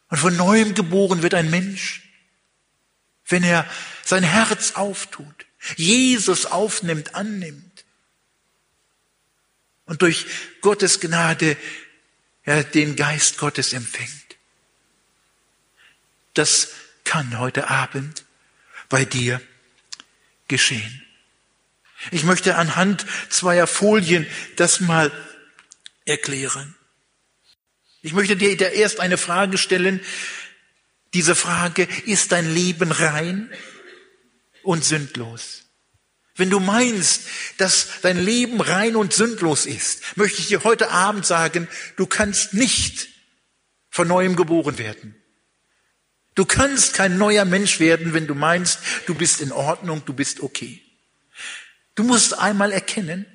Und 0.10 0.18
von 0.18 0.36
neuem 0.36 0.74
geboren 0.74 1.22
wird 1.22 1.34
ein 1.34 1.50
Mensch, 1.50 2.04
wenn 3.28 3.44
er 3.44 3.70
sein 4.04 4.24
Herz 4.24 4.74
auftut, 4.74 5.46
Jesus 5.76 6.46
aufnimmt, 6.46 7.16
annimmt 7.16 7.86
und 9.86 10.02
durch 10.02 10.26
Gottes 10.62 11.00
Gnade 11.00 11.58
ja, 12.48 12.64
den 12.64 12.96
Geist 12.96 13.38
Gottes 13.38 13.74
empfängt. 13.74 14.38
Das 16.34 16.70
kann 17.04 17.38
heute 17.38 17.70
Abend 17.70 18.26
bei 18.90 19.06
dir 19.06 19.42
geschehen. 20.48 21.04
Ich 22.12 22.24
möchte 22.24 22.56
anhand 22.56 23.06
zweier 23.30 23.68
Folien 23.68 24.26
das 24.56 24.80
mal 24.80 25.12
erklären. 26.06 26.76
Ich 28.02 28.14
möchte 28.14 28.38
dir 28.38 28.72
erst 28.72 29.02
eine 29.02 29.18
Frage 29.18 29.58
stellen. 29.58 30.00
Diese 31.14 31.36
Frage, 31.36 31.84
ist 32.06 32.32
dein 32.32 32.54
Leben 32.54 32.92
rein 32.92 33.52
und 34.64 34.86
sündlos? 34.86 35.67
Wenn 36.38 36.50
du 36.50 36.60
meinst, 36.60 37.24
dass 37.58 38.02
dein 38.02 38.18
Leben 38.24 38.62
rein 38.62 38.96
und 38.96 39.12
sündlos 39.12 39.66
ist, 39.66 40.18
möchte 40.18 40.40
ich 40.40 40.48
dir 40.48 40.64
heute 40.64 40.92
Abend 40.92 41.26
sagen, 41.26 41.68
du 41.96 42.06
kannst 42.06 42.54
nicht 42.54 43.10
von 43.90 44.08
neuem 44.08 44.36
geboren 44.36 44.78
werden. 44.78 45.16
Du 46.36 46.46
kannst 46.46 46.94
kein 46.94 47.18
neuer 47.18 47.46
Mensch 47.46 47.80
werden, 47.80 48.14
wenn 48.14 48.28
du 48.28 48.36
meinst, 48.36 48.80
du 49.08 49.16
bist 49.16 49.42
in 49.42 49.52
Ordnung, 49.52 50.06
du 50.06 50.14
bist 50.14 50.42
okay. 50.42 50.84
Du 51.96 52.04
musst 52.04 52.38
einmal 52.38 52.72
erkennen, 52.72 53.26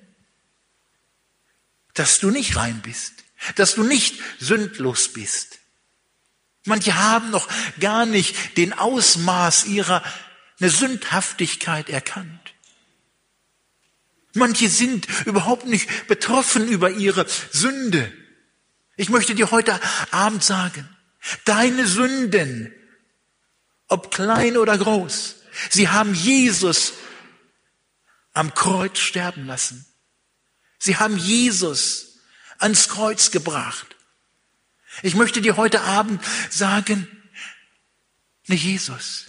dass 1.94 2.20
du 2.20 2.30
nicht 2.30 2.54
rein 2.54 2.80
bist, 2.82 3.12
dass 3.56 3.74
du 3.74 3.82
nicht 3.82 4.20
sündlos 4.38 5.12
bist. 5.12 5.58
Manche 6.64 6.94
haben 6.94 7.30
noch 7.32 7.48
gar 7.80 8.06
nicht 8.06 8.56
den 8.56 8.72
Ausmaß 8.72 9.66
ihrer 9.66 10.04
eine 10.60 10.70
Sündhaftigkeit 10.70 11.88
erkannt. 11.88 12.51
Manche 14.34 14.68
sind 14.68 15.06
überhaupt 15.26 15.66
nicht 15.66 16.08
betroffen 16.08 16.68
über 16.68 16.90
ihre 16.90 17.26
Sünde. 17.50 18.12
Ich 18.96 19.08
möchte 19.08 19.34
dir 19.34 19.50
heute 19.50 19.78
Abend 20.10 20.42
sagen, 20.42 20.88
deine 21.44 21.86
Sünden, 21.86 22.72
ob 23.88 24.10
klein 24.10 24.56
oder 24.56 24.78
groß, 24.78 25.36
sie 25.70 25.88
haben 25.88 26.14
Jesus 26.14 26.94
am 28.32 28.54
Kreuz 28.54 28.98
sterben 28.98 29.46
lassen. 29.46 29.84
Sie 30.78 30.96
haben 30.96 31.16
Jesus 31.16 32.18
ans 32.58 32.88
Kreuz 32.88 33.30
gebracht. 33.30 33.96
Ich 35.02 35.14
möchte 35.14 35.40
dir 35.40 35.56
heute 35.56 35.82
Abend 35.82 36.22
sagen, 36.50 37.06
ne 38.46 38.56
Jesus 38.56 39.26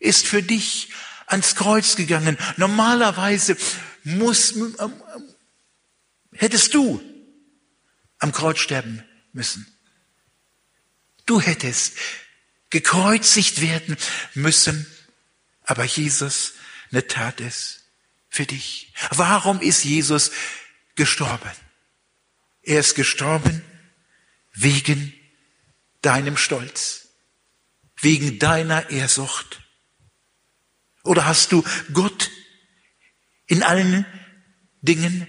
ist 0.00 0.26
für 0.26 0.42
dich 0.42 0.90
ans 1.26 1.54
Kreuz 1.54 1.96
gegangen. 1.96 2.36
Normalerweise 2.56 3.56
muss, 4.04 4.52
ähm, 4.52 4.74
ähm, 4.78 4.94
hättest 6.32 6.74
du 6.74 7.00
am 8.18 8.32
Kreuz 8.32 8.58
sterben 8.58 9.04
müssen. 9.32 9.66
Du 11.26 11.40
hättest 11.40 11.96
gekreuzigt 12.70 13.60
werden 13.60 13.96
müssen, 14.34 14.86
aber 15.64 15.84
Jesus 15.84 16.54
ne 16.90 17.06
tat 17.06 17.40
es 17.40 17.84
für 18.28 18.46
dich. 18.46 18.92
Warum 19.10 19.60
ist 19.60 19.84
Jesus 19.84 20.30
gestorben? 20.94 21.50
Er 22.62 22.80
ist 22.80 22.94
gestorben 22.94 23.62
wegen 24.52 25.12
deinem 26.00 26.36
Stolz, 26.36 27.08
wegen 28.00 28.38
deiner 28.38 28.90
Ehrsucht. 28.90 29.60
Oder 31.04 31.26
hast 31.26 31.52
du 31.52 31.64
Gott 31.92 32.30
in 33.52 33.62
allen 33.62 34.06
Dingen, 34.80 35.26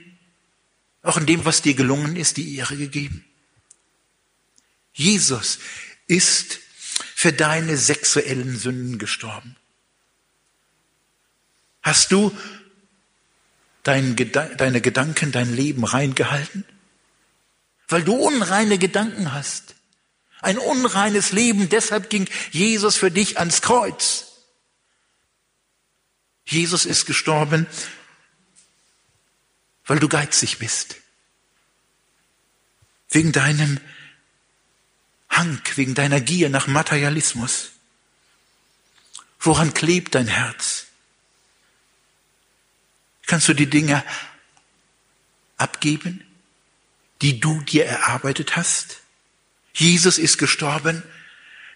auch 1.02 1.18
in 1.18 1.26
dem, 1.26 1.44
was 1.44 1.62
dir 1.62 1.74
gelungen 1.74 2.16
ist, 2.16 2.38
die 2.38 2.56
Ehre 2.56 2.78
gegeben. 2.78 3.26
Jesus 4.94 5.60
ist 6.08 6.60
für 6.94 7.34
deine 7.34 7.76
sexuellen 7.76 8.58
Sünden 8.58 8.98
gestorben. 8.98 9.58
Hast 11.82 12.14
du 12.14 12.32
dein, 13.84 14.16
deine 14.16 14.80
Gedanken, 14.80 15.34
dein 15.34 15.54
Leben 15.54 15.84
reingehalten? 15.84 16.64
Weil 17.90 18.04
du 18.04 18.14
unreine 18.14 18.78
Gedanken 18.78 19.34
hast. 19.34 19.76
Ein 20.40 20.58
unreines 20.58 21.34
Leben, 21.34 21.68
deshalb 21.68 22.10
ging 22.10 22.30
Jesus 22.52 22.96
für 22.96 23.12
dich 23.12 23.38
ans 23.38 23.62
Kreuz. 23.62 24.28
Jesus 26.46 26.86
ist 26.86 27.06
gestorben 27.06 27.68
weil 29.86 30.00
du 30.00 30.08
geizig 30.08 30.60
bist. 30.60 30.96
Wegen 33.10 33.32
deinem 33.32 33.80
Hang, 35.30 35.62
wegen 35.76 35.96
deiner 35.96 36.22
Gier 36.22 36.50
nach 36.50 36.68
Materialismus. 36.68 37.72
Woran 39.40 39.74
klebt 39.74 40.16
dein 40.16 40.28
Herz? 40.28 40.86
Kannst 43.26 43.48
du 43.48 43.54
die 43.54 43.70
Dinge 43.70 44.04
abgeben, 45.58 46.24
die 47.22 47.40
du 47.40 47.62
dir 47.62 47.86
erarbeitet 47.86 48.56
hast? 48.56 49.02
Jesus 49.74 50.18
ist 50.18 50.38
gestorben 50.38 51.04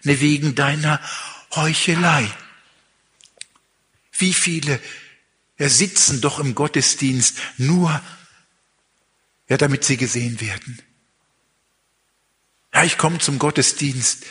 ne, 0.02 0.20
wegen 0.20 0.54
deiner 0.54 1.00
Heuchelei. 1.54 2.30
Wie 4.12 4.34
viele 4.34 4.80
sitzen 5.58 6.20
doch 6.20 6.38
im 6.38 6.54
Gottesdienst 6.54 7.36
nur, 7.56 8.00
Ja, 9.48 9.56
damit 9.56 9.82
sie 9.82 9.96
gesehen 9.96 10.40
werden. 10.40 10.80
Ja, 12.72 12.84
ich 12.84 12.98
komme 12.98 13.18
zum 13.18 13.38
Gottesdienst, 13.38 14.26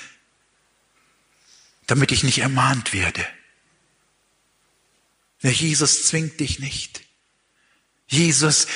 damit 1.88 2.12
ich 2.12 2.24
nicht 2.24 2.38
ermahnt 2.38 2.94
werde. 2.94 3.26
Ja, 5.42 5.50
Jesus 5.50 6.06
zwingt 6.06 6.40
dich 6.40 6.60
nicht. 6.60 7.02
Jesus, 8.08 8.68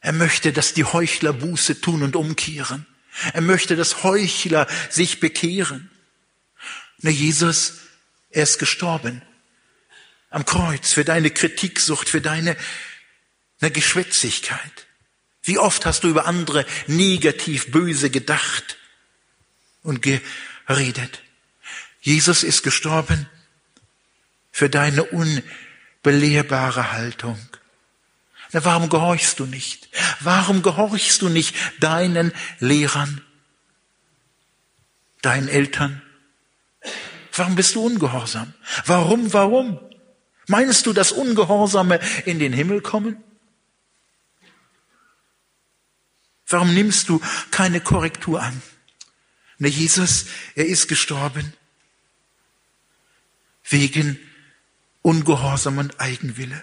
er 0.00 0.12
möchte, 0.12 0.52
dass 0.52 0.74
die 0.74 0.84
Heuchler 0.84 1.32
Buße 1.32 1.80
tun 1.80 2.02
und 2.02 2.16
umkehren. 2.16 2.86
Er 3.32 3.40
möchte, 3.40 3.76
dass 3.76 4.02
Heuchler 4.02 4.66
sich 4.90 5.20
bekehren. 5.20 5.90
Na, 6.98 7.10
Jesus, 7.10 7.78
er 8.30 8.42
ist 8.42 8.58
gestorben 8.58 9.22
am 10.30 10.46
Kreuz 10.46 10.92
für 10.92 11.04
deine 11.04 11.30
Kritiksucht, 11.30 12.08
für 12.08 12.20
deine 12.20 12.56
eine 13.60 13.70
Geschwätzigkeit. 13.70 14.86
Wie 15.42 15.58
oft 15.58 15.86
hast 15.86 16.04
du 16.04 16.08
über 16.08 16.26
andere 16.26 16.66
negativ 16.86 17.70
böse 17.70 18.10
gedacht 18.10 18.76
und 19.82 20.02
geredet? 20.02 21.22
Jesus 22.00 22.42
ist 22.42 22.62
gestorben 22.62 23.28
für 24.50 24.70
deine 24.70 25.04
unbelehrbare 25.04 26.92
Haltung. 26.92 27.38
Na, 28.52 28.64
warum 28.64 28.88
gehorchst 28.88 29.38
du 29.38 29.46
nicht? 29.46 29.88
Warum 30.20 30.62
gehorchst 30.62 31.22
du 31.22 31.28
nicht 31.28 31.54
deinen 31.80 32.32
Lehrern, 32.58 33.22
deinen 35.22 35.48
Eltern? 35.48 36.02
Warum 37.32 37.54
bist 37.54 37.74
du 37.74 37.84
ungehorsam? 37.84 38.52
Warum, 38.86 39.32
warum? 39.32 39.78
Meinst 40.50 40.86
du, 40.86 40.92
dass 40.92 41.12
Ungehorsame 41.12 42.00
in 42.26 42.40
den 42.40 42.52
Himmel 42.52 42.80
kommen? 42.80 43.22
Warum 46.48 46.74
nimmst 46.74 47.08
du 47.08 47.20
keine 47.52 47.80
Korrektur 47.80 48.42
an? 48.42 48.60
Ne, 49.58 49.68
Jesus, 49.68 50.26
er 50.56 50.66
ist 50.66 50.88
gestorben 50.88 51.52
wegen 53.68 54.18
Ungehorsam 55.02 55.78
und 55.78 56.00
Eigenwille. 56.00 56.60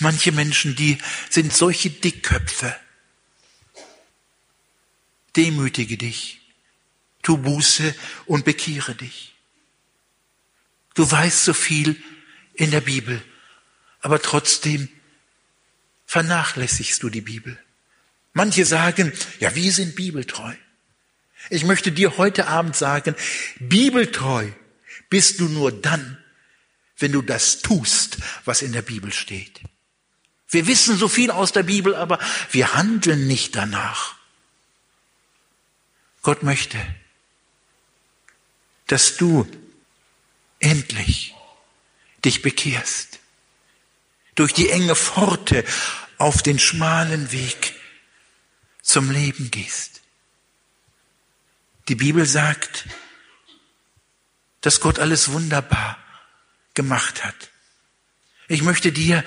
Manche 0.00 0.32
Menschen, 0.32 0.76
die 0.76 0.98
sind 1.30 1.54
solche 1.54 1.88
Dickköpfe. 1.88 2.76
Demütige 5.34 5.96
dich, 5.96 6.42
tu 7.22 7.38
Buße 7.38 7.94
und 8.26 8.44
bekehre 8.44 8.94
dich. 8.94 9.37
Du 10.98 11.08
weißt 11.08 11.44
so 11.44 11.54
viel 11.54 11.94
in 12.54 12.72
der 12.72 12.80
Bibel, 12.80 13.22
aber 14.00 14.20
trotzdem 14.20 14.88
vernachlässigst 16.06 17.04
du 17.04 17.08
die 17.08 17.20
Bibel. 17.20 17.56
Manche 18.32 18.64
sagen, 18.64 19.12
ja, 19.38 19.54
wir 19.54 19.70
sind 19.70 19.94
bibeltreu. 19.94 20.52
Ich 21.50 21.62
möchte 21.62 21.92
dir 21.92 22.16
heute 22.18 22.48
Abend 22.48 22.74
sagen, 22.74 23.14
bibeltreu 23.60 24.50
bist 25.08 25.38
du 25.38 25.48
nur 25.48 25.70
dann, 25.70 26.18
wenn 26.98 27.12
du 27.12 27.22
das 27.22 27.60
tust, 27.60 28.18
was 28.44 28.60
in 28.62 28.72
der 28.72 28.82
Bibel 28.82 29.12
steht. 29.12 29.60
Wir 30.48 30.66
wissen 30.66 30.98
so 30.98 31.06
viel 31.06 31.30
aus 31.30 31.52
der 31.52 31.62
Bibel, 31.62 31.94
aber 31.94 32.18
wir 32.50 32.74
handeln 32.74 33.28
nicht 33.28 33.54
danach. 33.54 34.16
Gott 36.22 36.42
möchte, 36.42 36.76
dass 38.88 39.16
du 39.16 39.48
endlich 40.60 41.34
dich 42.24 42.42
bekehrst. 42.42 43.20
Durch 44.34 44.52
die 44.52 44.70
enge 44.70 44.94
Pforte 44.94 45.64
auf 46.16 46.42
den 46.42 46.58
schmalen 46.58 47.32
Weg 47.32 47.74
zum 48.82 49.10
Leben 49.10 49.50
gehst. 49.50 50.00
Die 51.88 51.94
Bibel 51.94 52.26
sagt, 52.26 52.86
dass 54.60 54.80
Gott 54.80 54.98
alles 54.98 55.30
wunderbar 55.30 55.98
gemacht 56.74 57.24
hat. 57.24 57.50
Ich 58.48 58.62
möchte 58.62 58.92
dir 58.92 59.24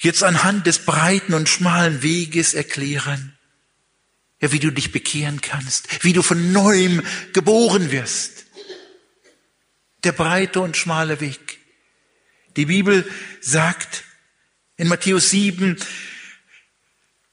jetzt 0.00 0.22
anhand 0.22 0.66
des 0.66 0.84
breiten 0.84 1.34
und 1.34 1.48
schmalen 1.48 2.02
Weges 2.02 2.54
erklären, 2.54 3.36
wie 4.40 4.58
du 4.58 4.70
dich 4.70 4.90
bekehren 4.90 5.40
kannst, 5.40 6.04
wie 6.04 6.12
du 6.12 6.22
von 6.22 6.52
neuem 6.52 7.02
geboren 7.32 7.90
wirst 7.92 8.46
der 10.04 10.12
breite 10.12 10.60
und 10.60 10.76
schmale 10.76 11.20
Weg. 11.20 11.58
Die 12.56 12.66
Bibel 12.66 13.08
sagt 13.40 14.04
in 14.76 14.88
Matthäus 14.88 15.30
7, 15.30 15.76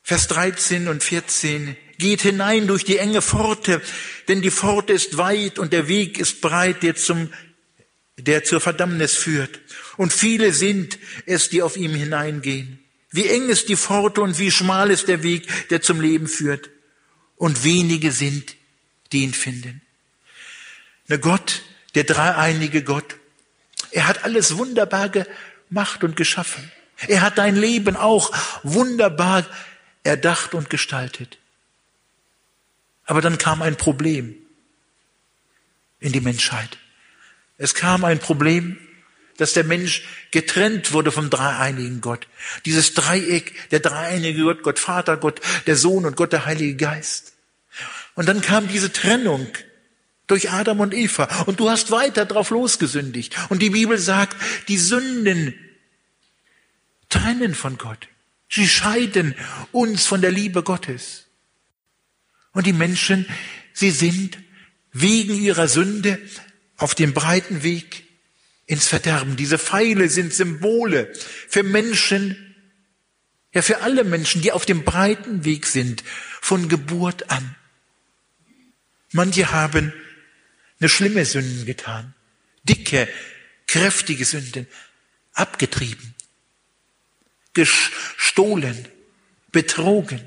Vers 0.03 0.27
13 0.27 0.87
und 0.87 1.03
14, 1.03 1.75
geht 1.97 2.21
hinein 2.21 2.67
durch 2.67 2.85
die 2.85 2.97
enge 2.97 3.21
Pforte, 3.21 3.81
denn 4.27 4.41
die 4.41 4.51
Pforte 4.51 4.93
ist 4.93 5.17
weit 5.17 5.59
und 5.59 5.73
der 5.73 5.87
Weg 5.87 6.17
ist 6.17 6.41
breit, 6.41 6.81
der 6.81 6.95
zum, 6.95 7.31
der 8.17 8.43
zur 8.43 8.61
Verdammnis 8.61 9.15
führt. 9.15 9.59
Und 9.97 10.13
viele 10.13 10.53
sind 10.53 10.97
es, 11.25 11.49
die 11.49 11.61
auf 11.61 11.75
ihm 11.75 11.93
hineingehen. 11.93 12.79
Wie 13.11 13.27
eng 13.27 13.49
ist 13.49 13.69
die 13.69 13.75
Pforte 13.75 14.21
und 14.21 14.39
wie 14.39 14.51
schmal 14.51 14.91
ist 14.91 15.07
der 15.07 15.23
Weg, 15.23 15.69
der 15.69 15.81
zum 15.81 15.99
Leben 15.99 16.27
führt. 16.27 16.69
Und 17.35 17.63
wenige 17.63 18.11
sind, 18.11 18.55
die 19.11 19.23
ihn 19.23 19.33
finden. 19.33 19.81
Ne 21.07 21.19
Gott 21.19 21.63
der 21.95 22.03
dreieinige 22.03 22.83
Gott. 22.83 23.15
Er 23.91 24.07
hat 24.07 24.23
alles 24.23 24.57
wunderbar 24.57 25.09
gemacht 25.09 26.03
und 26.03 26.15
geschaffen. 26.15 26.71
Er 27.07 27.21
hat 27.21 27.37
dein 27.37 27.55
Leben 27.55 27.95
auch 27.95 28.31
wunderbar 28.63 29.45
erdacht 30.03 30.53
und 30.53 30.69
gestaltet. 30.69 31.37
Aber 33.05 33.21
dann 33.21 33.37
kam 33.37 33.61
ein 33.61 33.75
Problem 33.75 34.35
in 35.99 36.11
die 36.11 36.21
Menschheit. 36.21 36.77
Es 37.57 37.73
kam 37.73 38.05
ein 38.05 38.19
Problem, 38.19 38.77
dass 39.37 39.53
der 39.53 39.63
Mensch 39.63 40.03
getrennt 40.31 40.91
wurde 40.91 41.11
vom 41.11 41.29
dreieinigen 41.29 42.01
Gott. 42.01 42.27
Dieses 42.65 42.93
Dreieck, 42.93 43.69
der 43.69 43.79
dreieinige 43.79 44.43
Gott, 44.43 44.63
Gott 44.63 44.79
Vater, 44.79 45.17
Gott 45.17 45.39
der 45.65 45.75
Sohn 45.75 46.05
und 46.05 46.17
Gott 46.17 46.33
der 46.33 46.45
Heilige 46.45 46.75
Geist. 46.75 47.33
Und 48.15 48.27
dann 48.27 48.41
kam 48.41 48.67
diese 48.67 48.91
Trennung 48.91 49.47
durch 50.29 50.51
Adam 50.51 50.79
und 50.79 50.93
Eva. 50.93 51.43
Und 51.45 51.59
du 51.59 51.69
hast 51.69 51.91
weiter 51.91 52.25
drauf 52.25 52.51
losgesündigt. 52.51 53.35
Und 53.49 53.61
die 53.61 53.71
Bibel 53.71 53.97
sagt, 53.97 54.37
die 54.67 54.77
Sünden 54.77 55.53
trennen 57.09 57.55
von 57.55 57.77
Gott. 57.77 58.07
Sie 58.47 58.67
scheiden 58.67 59.35
uns 59.71 60.05
von 60.05 60.21
der 60.21 60.31
Liebe 60.31 60.63
Gottes. 60.63 61.25
Und 62.53 62.65
die 62.65 62.73
Menschen, 62.73 63.25
sie 63.73 63.91
sind 63.91 64.37
wegen 64.91 65.35
ihrer 65.35 65.67
Sünde 65.67 66.19
auf 66.77 66.95
dem 66.95 67.13
breiten 67.13 67.63
Weg 67.63 68.03
ins 68.65 68.87
Verderben. 68.87 69.35
Diese 69.35 69.57
Pfeile 69.57 70.09
sind 70.09 70.33
Symbole 70.33 71.11
für 71.47 71.63
Menschen, 71.63 72.55
ja 73.53 73.61
für 73.61 73.81
alle 73.81 74.03
Menschen, 74.03 74.41
die 74.41 74.51
auf 74.51 74.65
dem 74.65 74.83
breiten 74.83 75.43
Weg 75.43 75.65
sind, 75.65 76.03
von 76.41 76.69
Geburt 76.69 77.31
an. 77.31 77.55
Manche 79.11 79.51
haben 79.51 79.91
eine 80.79 80.89
schlimme 80.89 81.25
Sünden 81.25 81.65
getan. 81.65 82.13
Dicke, 82.63 83.07
kräftige 83.67 84.25
Sünden. 84.25 84.67
Abgetrieben. 85.33 86.15
Gestohlen. 87.53 88.87
Betrogen. 89.51 90.21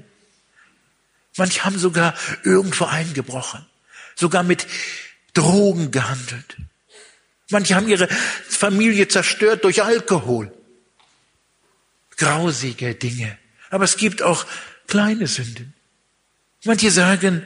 Manche 1.37 1.65
haben 1.65 1.79
sogar 1.79 2.15
irgendwo 2.43 2.85
eingebrochen. 2.85 3.65
Sogar 4.17 4.43
mit 4.43 4.67
Drogen 5.33 5.91
gehandelt. 5.91 6.57
Manche 7.51 7.75
haben 7.75 7.89
ihre 7.89 8.09
Familie 8.49 9.09
zerstört 9.09 9.65
durch 9.65 9.83
Alkohol. 9.83 10.53
Grausige 12.17 12.95
Dinge. 12.95 13.39
Aber 13.71 13.85
es 13.85 13.97
gibt 13.97 14.23
auch 14.23 14.47
kleine 14.87 15.27
Sünden. 15.27 15.75
Manche 16.65 16.91
sagen, 16.91 17.43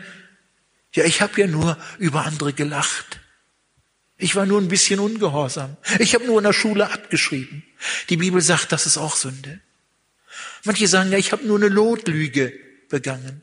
ja, 0.92 1.04
ich 1.04 1.20
habe 1.20 1.40
ja 1.40 1.46
nur 1.46 1.76
über 1.98 2.24
andere 2.24 2.52
gelacht. 2.52 3.20
Ich 4.18 4.34
war 4.34 4.46
nur 4.46 4.60
ein 4.60 4.68
bisschen 4.68 4.98
ungehorsam. 4.98 5.76
Ich 5.98 6.14
habe 6.14 6.24
nur 6.24 6.38
in 6.38 6.44
der 6.44 6.54
Schule 6.54 6.90
abgeschrieben. 6.90 7.62
Die 8.08 8.16
Bibel 8.16 8.40
sagt, 8.40 8.72
das 8.72 8.86
ist 8.86 8.96
auch 8.96 9.14
Sünde. 9.14 9.60
Manche 10.64 10.88
sagen, 10.88 11.12
ja, 11.12 11.18
ich 11.18 11.32
habe 11.32 11.46
nur 11.46 11.58
eine 11.58 11.70
Notlüge 11.70 12.52
begangen. 12.88 13.42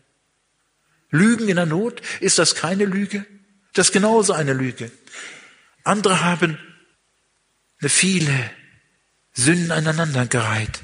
Lügen 1.11 1.47
in 1.47 1.57
der 1.57 1.67
Not, 1.67 2.01
ist 2.21 2.39
das 2.39 2.55
keine 2.55 2.85
Lüge? 2.85 3.25
Das 3.73 3.87
ist 3.87 3.93
genauso 3.93 4.33
eine 4.33 4.53
Lüge. 4.53 4.91
Andere 5.83 6.23
haben 6.23 6.57
eine 7.79 7.89
viele 7.89 8.51
Sünden 9.33 9.71
aneinandergereiht. 9.71 10.81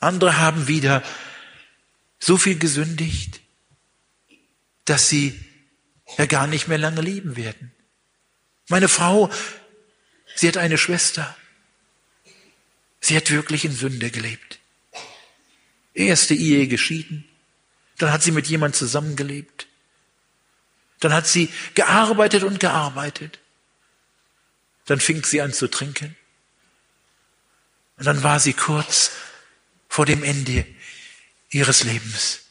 Andere 0.00 0.38
haben 0.38 0.66
wieder 0.66 1.02
so 2.18 2.36
viel 2.36 2.58
gesündigt, 2.58 3.40
dass 4.86 5.08
sie 5.08 5.38
ja 6.18 6.26
gar 6.26 6.46
nicht 6.46 6.68
mehr 6.68 6.78
lange 6.78 7.00
leben 7.00 7.36
werden. 7.36 7.72
Meine 8.68 8.88
Frau, 8.88 9.30
sie 10.34 10.48
hat 10.48 10.56
eine 10.56 10.78
Schwester. 10.78 11.36
Sie 13.00 13.16
hat 13.16 13.30
wirklich 13.30 13.64
in 13.64 13.72
Sünde 13.72 14.10
gelebt. 14.10 14.58
Erste 15.92 16.34
Ehe 16.34 16.66
geschieden. 16.68 17.28
Dann 17.98 18.12
hat 18.12 18.22
sie 18.22 18.32
mit 18.32 18.46
jemand 18.46 18.74
zusammengelebt. 18.74 19.66
Dann 21.00 21.12
hat 21.12 21.26
sie 21.26 21.50
gearbeitet 21.74 22.44
und 22.44 22.60
gearbeitet. 22.60 23.38
Dann 24.86 25.00
fing 25.00 25.22
sie 25.24 25.42
an 25.42 25.52
zu 25.52 25.68
trinken. 25.68 26.16
Und 27.96 28.06
dann 28.06 28.22
war 28.22 28.40
sie 28.40 28.54
kurz 28.54 29.12
vor 29.88 30.06
dem 30.06 30.24
Ende 30.24 30.66
ihres 31.50 31.84
Lebens. 31.84 32.43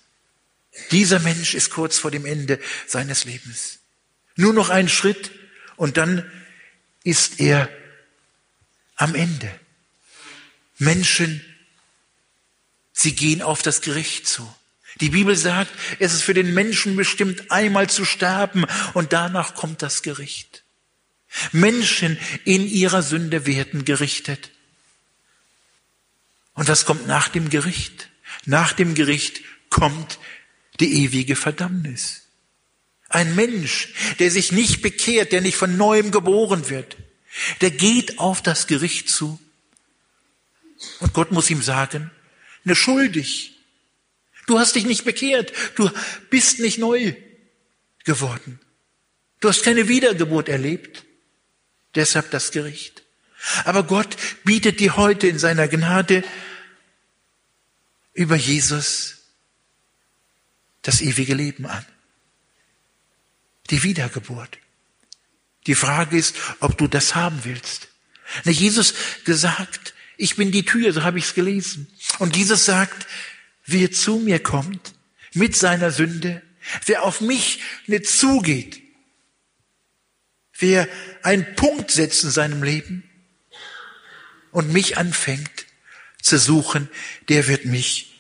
Dieser 0.92 1.20
Mensch 1.20 1.54
ist 1.54 1.70
kurz 1.70 2.00
vor 2.00 2.12
dem 2.12 2.26
Ende 2.26 2.60
seines 2.88 3.26
Lebens. 3.26 3.80
Nur 4.36 4.54
noch 4.54 4.70
ein 4.70 4.90
Schritt 4.90 5.32
und 5.76 5.98
dann 5.98 6.30
ist 7.04 7.40
er 7.40 7.70
am 8.96 9.16
Ende. 9.16 9.54
Menschen, 10.78 11.44
sie 12.92 13.14
gehen 13.16 13.42
auf 13.42 13.62
das 13.62 13.82
Gericht 13.82 14.28
zu. 14.28 14.54
Die 15.02 15.10
Bibel 15.10 15.36
sagt, 15.36 15.72
es 16.00 16.14
ist 16.14 16.24
für 16.24 16.34
den 16.34 16.54
Menschen 16.54 16.96
bestimmt, 16.96 17.52
einmal 17.52 17.90
zu 17.90 18.06
sterben 18.06 18.66
und 18.94 19.14
danach 19.14 19.56
kommt 19.56 19.82
das 19.82 20.04
Gericht. 20.04 20.64
Menschen 21.52 22.20
in 22.46 22.68
ihrer 22.68 23.02
Sünde 23.02 23.46
werden 23.46 23.86
gerichtet. 23.86 24.52
Und 26.54 26.68
was 26.68 26.86
kommt 26.86 27.08
nach 27.08 27.28
dem 27.28 27.50
Gericht? 27.50 28.10
Nach 28.46 28.74
dem 28.74 28.94
Gericht 28.94 29.42
kommt 29.70 30.20
die 30.80 31.04
ewige 31.04 31.36
Verdammnis. 31.36 32.24
Ein 33.10 33.36
Mensch, 33.36 33.94
der 34.20 34.32
sich 34.32 34.52
nicht 34.52 34.82
bekehrt, 34.82 35.32
der 35.32 35.42
nicht 35.42 35.56
von 35.56 35.78
neuem 35.78 36.12
geboren 36.12 36.70
wird, 36.70 36.98
der 37.62 37.72
geht 37.72 38.20
auf 38.20 38.42
das 38.42 38.68
Gericht 38.68 39.10
zu. 39.10 39.40
Und 41.00 41.14
Gott 41.14 41.32
muss 41.32 41.50
ihm 41.50 41.62
sagen, 41.62 42.12
ne 42.64 42.76
schuldig. 42.76 43.52
Du 44.48 44.60
hast 44.60 44.76
dich 44.76 44.86
nicht 44.86 45.06
bekehrt. 45.06 45.54
Du 45.76 45.90
bist 46.30 46.60
nicht 46.60 46.78
neu 46.78 47.16
geworden. 48.04 48.60
Du 49.40 49.50
hast 49.50 49.64
keine 49.64 49.88
Wiedergeburt 49.88 50.50
erlebt. 50.50 51.06
Deshalb 51.96 52.32
das 52.32 52.52
Gericht. 52.52 53.04
Aber 53.66 53.84
Gott 53.84 54.16
bietet 54.44 54.80
dir 54.80 54.98
heute 54.98 55.28
in 55.28 55.38
seiner 55.38 55.68
Gnade 55.68 56.24
über 58.14 58.36
Jesus 58.36 59.23
das 60.84 61.02
ewige 61.02 61.34
Leben 61.34 61.66
an. 61.66 61.86
Die 63.70 63.84
Wiedergeburt. 63.84 64.60
Die 65.66 65.76
Frage 65.76 66.18
ist, 66.18 66.36
ob 66.60 66.78
du 66.78 66.88
das 66.88 67.16
haben 67.16 67.44
willst. 67.44 67.88
Na, 68.44 68.52
Jesus 68.52 68.94
gesagt, 69.26 69.94
ich 70.18 70.36
bin 70.36 70.52
die 70.52 70.66
Tür, 70.66 70.94
so 70.94 71.04
habe 71.04 71.18
ich 71.18 71.26
es 71.26 71.34
gelesen. 71.34 71.88
Und 72.20 72.36
Jesus 72.36 72.66
sagt, 72.66 73.08
wer 73.66 73.92
zu 73.92 74.18
mir 74.18 74.40
kommt 74.40 74.94
mit 75.34 75.56
seiner 75.56 75.92
Sünde, 75.92 76.42
wer 76.86 77.04
auf 77.04 77.22
mich 77.22 77.62
nicht 77.88 78.08
zugeht, 78.08 78.82
wer 80.60 80.88
einen 81.24 81.56
Punkt 81.56 81.92
setzt 81.92 82.24
in 82.24 82.32
seinem 82.32 82.62
Leben 82.62 83.10
und 84.52 84.72
mich 84.72 84.98
anfängt 84.98 85.66
zu 86.22 86.38
suchen, 86.38 86.90
der 87.30 87.48
wird 87.48 87.66
mich 87.66 88.14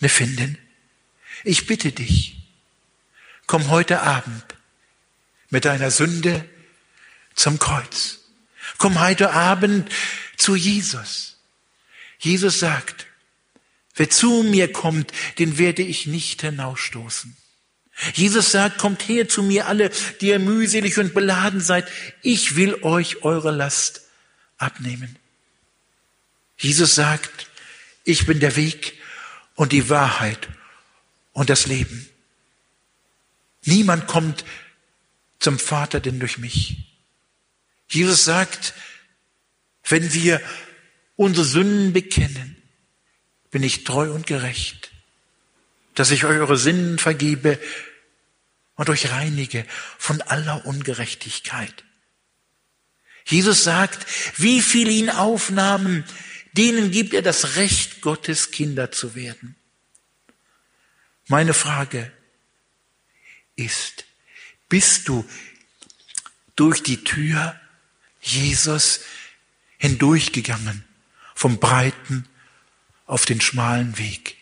nicht 0.00 0.12
finden. 0.12 0.58
Ich 1.46 1.66
bitte 1.66 1.92
dich, 1.92 2.34
komm 3.46 3.70
heute 3.70 4.02
Abend 4.02 4.42
mit 5.48 5.64
deiner 5.64 5.92
Sünde 5.92 6.44
zum 7.36 7.60
Kreuz. 7.60 8.18
Komm 8.78 8.98
heute 8.98 9.30
Abend 9.30 9.88
zu 10.36 10.56
Jesus. 10.56 11.36
Jesus 12.18 12.58
sagt, 12.58 13.06
wer 13.94 14.10
zu 14.10 14.42
mir 14.42 14.72
kommt, 14.72 15.12
den 15.38 15.56
werde 15.56 15.82
ich 15.82 16.08
nicht 16.08 16.40
hinausstoßen. 16.40 17.36
Jesus 18.14 18.50
sagt, 18.50 18.78
kommt 18.78 19.06
her 19.06 19.28
zu 19.28 19.44
mir 19.44 19.68
alle, 19.68 19.92
die 20.20 20.30
ihr 20.30 20.40
mühselig 20.40 20.98
und 20.98 21.14
beladen 21.14 21.60
seid. 21.60 21.88
Ich 22.22 22.56
will 22.56 22.82
euch 22.82 23.22
eure 23.22 23.52
Last 23.52 24.02
abnehmen. 24.58 25.16
Jesus 26.58 26.96
sagt, 26.96 27.46
ich 28.02 28.26
bin 28.26 28.40
der 28.40 28.56
Weg 28.56 28.94
und 29.54 29.70
die 29.70 29.88
Wahrheit 29.88 30.48
und 31.36 31.50
das 31.50 31.66
Leben. 31.66 32.08
Niemand 33.66 34.06
kommt 34.06 34.46
zum 35.38 35.58
Vater 35.58 36.00
denn 36.00 36.18
durch 36.18 36.38
mich. 36.38 36.86
Jesus 37.90 38.24
sagt, 38.24 38.72
wenn 39.84 40.14
wir 40.14 40.40
unsere 41.14 41.44
Sünden 41.44 41.92
bekennen, 41.92 42.56
bin 43.50 43.62
ich 43.62 43.84
treu 43.84 44.12
und 44.12 44.26
gerecht, 44.26 44.90
dass 45.94 46.10
ich 46.10 46.24
eure 46.24 46.56
Sinnen 46.56 46.98
vergebe 46.98 47.60
und 48.76 48.88
euch 48.88 49.10
reinige 49.10 49.66
von 49.98 50.22
aller 50.22 50.64
Ungerechtigkeit. 50.64 51.84
Jesus 53.26 53.62
sagt, 53.62 54.06
wie 54.38 54.62
viele 54.62 54.90
ihn 54.90 55.10
aufnahmen, 55.10 56.04
denen 56.52 56.92
gibt 56.92 57.12
er 57.12 57.22
das 57.22 57.56
Recht, 57.56 58.00
Gottes 58.00 58.52
Kinder 58.52 58.90
zu 58.90 59.14
werden. 59.14 59.54
Meine 61.28 61.54
Frage 61.54 62.12
ist, 63.56 64.04
bist 64.68 65.08
du 65.08 65.28
durch 66.54 66.82
die 66.82 67.02
Tür 67.02 67.58
Jesus 68.20 69.00
hindurchgegangen 69.78 70.84
vom 71.34 71.58
breiten 71.58 72.26
auf 73.06 73.24
den 73.24 73.40
schmalen 73.40 73.98
Weg? 73.98 74.36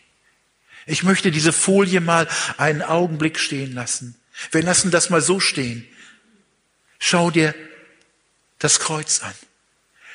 Ich 0.85 1.01
möchte 1.01 1.31
diese 1.31 1.53
Folie 1.53 2.01
mal 2.01 2.27
einen 2.57 2.83
Augenblick 2.83 3.39
stehen 3.39 3.73
lassen. 3.73 4.15
Wir 4.51 4.61
lassen 4.61 4.91
das 4.91 5.09
mal 5.09 5.21
so 5.21 5.39
stehen. 5.39 5.87
Schau 6.99 7.31
dir 7.31 7.55
das 8.59 8.79
Kreuz 8.79 9.21
an. 9.21 9.33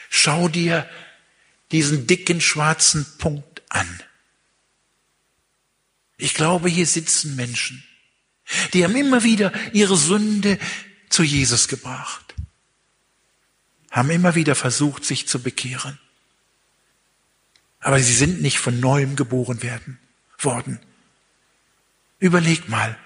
Schau 0.08 0.48
dir 0.48 0.88
diesen 1.72 2.06
dicken 2.06 2.40
schwarzen 2.40 3.06
Punkt 3.18 3.62
an. 3.68 4.02
Ich 6.20 6.34
glaube, 6.34 6.68
hier 6.68 6.86
sitzen 6.86 7.36
Menschen, 7.36 7.82
die 8.72 8.84
haben 8.84 8.96
immer 8.96 9.22
wieder 9.22 9.52
ihre 9.72 9.96
Sünde 9.96 10.58
zu 11.08 11.22
Jesus 11.22 11.68
gebracht, 11.68 12.34
haben 13.90 14.10
immer 14.10 14.34
wieder 14.34 14.54
versucht, 14.54 15.04
sich 15.04 15.26
zu 15.26 15.40
bekehren. 15.42 15.98
Aber 17.80 17.98
sie 18.00 18.14
sind 18.14 18.42
nicht 18.42 18.58
von 18.58 18.78
neuem 18.78 19.16
geboren 19.16 19.62
werden, 19.62 19.98
worden. 20.38 20.78
Überleg 22.18 22.68
mal, 22.68 22.98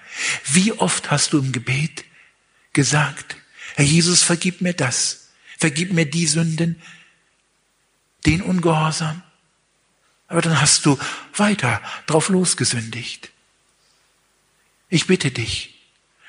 wie 0.45 0.73
oft 0.73 1.09
hast 1.09 1.33
du 1.33 1.39
im 1.39 1.51
Gebet 1.53 2.03
gesagt, 2.73 3.37
Herr 3.75 3.85
Jesus, 3.85 4.23
vergib 4.23 4.61
mir 4.61 4.73
das, 4.73 5.29
vergib 5.57 5.93
mir 5.93 6.05
die 6.05 6.27
Sünden, 6.27 6.81
den 8.25 8.41
Ungehorsam, 8.41 9.23
aber 10.35 10.41
dann 10.41 10.59
hast 10.59 10.85
du 10.85 10.99
weiter 11.37 11.81
drauf 12.07 12.27
losgesündigt. 12.27 13.31
Ich 14.89 15.07
bitte 15.07 15.31
dich, 15.31 15.81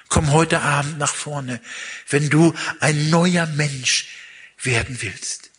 komm 0.07 0.31
heute 0.31 0.61
Abend 0.61 0.99
nach 0.99 1.13
vorne, 1.13 1.61
wenn 2.09 2.31
du 2.31 2.55
ein 2.79 3.11
neuer 3.11 3.47
Mensch 3.47 4.07
werden 4.63 5.03
willst. 5.03 5.51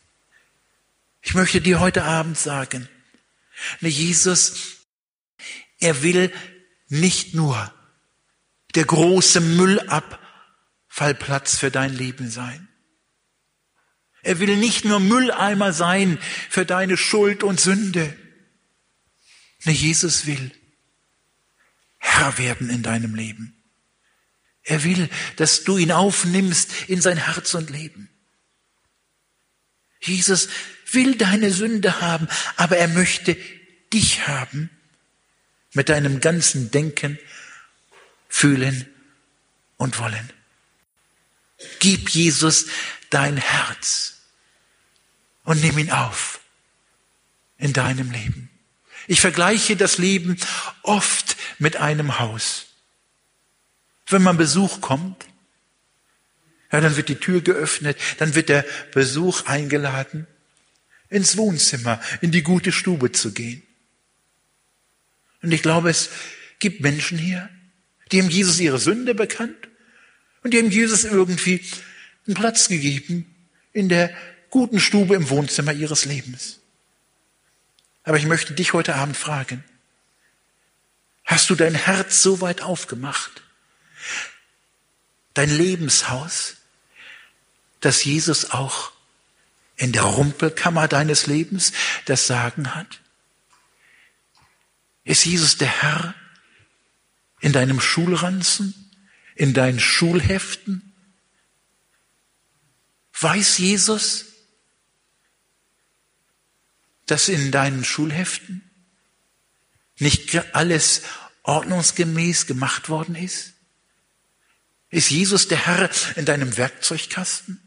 Ich 1.21 1.33
möchte 1.33 1.59
dir 1.59 1.81
heute 1.81 2.05
Abend 2.05 2.37
sagen, 2.37 2.87
ne 3.81 3.89
Jesus, 3.89 4.77
er 5.79 6.01
will 6.01 6.31
nicht 6.87 7.33
nur 7.33 7.73
der 8.75 8.85
große 8.85 9.41
Müllabfallplatz 9.41 11.57
für 11.57 11.69
dein 11.69 11.93
Leben 11.93 12.29
sein. 12.29 12.69
Er 14.21 14.39
will 14.39 14.55
nicht 14.55 14.85
nur 14.85 15.01
Mülleimer 15.01 15.73
sein 15.73 16.17
für 16.49 16.65
deine 16.65 16.95
Schuld 16.95 17.43
und 17.43 17.59
Sünde. 17.59 18.15
Ne, 19.63 19.71
Jesus 19.71 20.25
will 20.25 20.51
Herr 21.99 22.37
werden 22.37 22.69
in 22.69 22.83
deinem 22.83 23.15
Leben. 23.15 23.55
Er 24.63 24.83
will, 24.83 25.09
dass 25.37 25.63
du 25.63 25.77
ihn 25.77 25.91
aufnimmst 25.91 26.71
in 26.87 27.01
sein 27.01 27.17
Herz 27.17 27.53
und 27.53 27.69
Leben. 27.69 28.09
Jesus 30.01 30.49
will 30.91 31.15
deine 31.15 31.51
Sünde 31.51 32.01
haben, 32.01 32.27
aber 32.55 32.77
er 32.77 32.87
möchte 32.87 33.37
dich 33.93 34.27
haben 34.27 34.69
mit 35.73 35.89
deinem 35.89 36.19
ganzen 36.19 36.71
Denken, 36.71 37.17
Fühlen 38.29 38.87
und 39.77 39.99
Wollen. 39.99 40.33
Gib 41.79 42.09
Jesus 42.09 42.67
dein 43.09 43.37
Herz 43.37 44.17
und 45.43 45.61
nimm 45.61 45.77
ihn 45.77 45.91
auf 45.91 46.41
in 47.57 47.73
deinem 47.73 48.11
Leben. 48.11 48.56
Ich 49.07 49.21
vergleiche 49.21 49.75
das 49.75 49.97
Leben 49.97 50.37
oft 50.83 51.37
mit 51.59 51.77
einem 51.77 52.19
Haus. 52.19 52.65
Wenn 54.07 54.21
man 54.21 54.37
Besuch 54.37 54.81
kommt, 54.81 55.25
ja, 56.71 56.81
dann 56.81 56.97
wird 56.97 57.09
die 57.09 57.15
Tür 57.15 57.41
geöffnet, 57.41 57.97
dann 58.17 58.35
wird 58.35 58.49
der 58.49 58.65
Besuch 58.93 59.45
eingeladen, 59.45 60.27
ins 61.09 61.37
Wohnzimmer, 61.37 62.01
in 62.19 62.31
die 62.31 62.43
gute 62.43 62.73
Stube 62.73 63.13
zu 63.13 63.31
gehen. 63.31 63.63
Und 65.41 65.53
ich 65.53 65.61
glaube, 65.61 65.89
es 65.89 66.09
gibt 66.59 66.81
Menschen 66.81 67.17
hier, 67.17 67.49
die 68.11 68.21
haben 68.21 68.29
Jesus 68.29 68.59
ihre 68.59 68.79
Sünde 68.79 69.15
bekannt 69.15 69.69
und 70.43 70.53
die 70.53 70.57
haben 70.57 70.71
Jesus 70.71 71.05
irgendwie 71.05 71.63
einen 72.25 72.35
Platz 72.35 72.67
gegeben 72.67 73.33
in 73.71 73.87
der 73.87 74.13
guten 74.49 74.79
Stube 74.79 75.15
im 75.15 75.29
Wohnzimmer 75.29 75.71
ihres 75.71 76.05
Lebens. 76.05 76.59
Aber 78.07 78.15
ich 78.15 78.25
möchte 78.25 78.53
dich 78.53 78.71
heute 78.71 78.95
Abend 78.95 79.17
fragen, 79.17 79.65
hast 81.25 81.49
du 81.49 81.55
dein 81.55 81.75
Herz 81.75 82.23
so 82.23 82.39
weit 82.39 82.61
aufgemacht, 82.61 83.43
dein 85.33 85.49
Lebenshaus, 85.49 86.55
dass 87.81 88.05
Jesus 88.05 88.51
auch 88.51 88.93
in 89.75 89.91
der 89.91 90.03
Rumpelkammer 90.03 90.87
deines 90.87 91.27
Lebens 91.27 91.73
das 92.05 92.27
Sagen 92.27 92.73
hat? 92.73 93.01
Ist 95.03 95.25
Jesus 95.25 95.57
der 95.57 95.67
Herr 95.67 96.15
in 97.41 97.51
deinem 97.51 97.81
Schulranzen, 97.81 98.73
in 99.35 99.53
deinen 99.53 99.81
Schulheften? 99.81 100.93
Weiß 103.19 103.57
Jesus, 103.57 104.27
dass 107.07 107.29
in 107.29 107.51
deinen 107.51 107.83
Schulheften 107.83 108.63
nicht 109.99 110.55
alles 110.55 111.01
ordnungsgemäß 111.43 112.45
gemacht 112.45 112.89
worden 112.89 113.15
ist? 113.15 113.53
Ist 114.89 115.09
Jesus 115.09 115.47
der 115.47 115.65
Herr 115.65 115.89
in 116.15 116.25
deinem 116.25 116.55
Werkzeugkasten? 116.55 117.61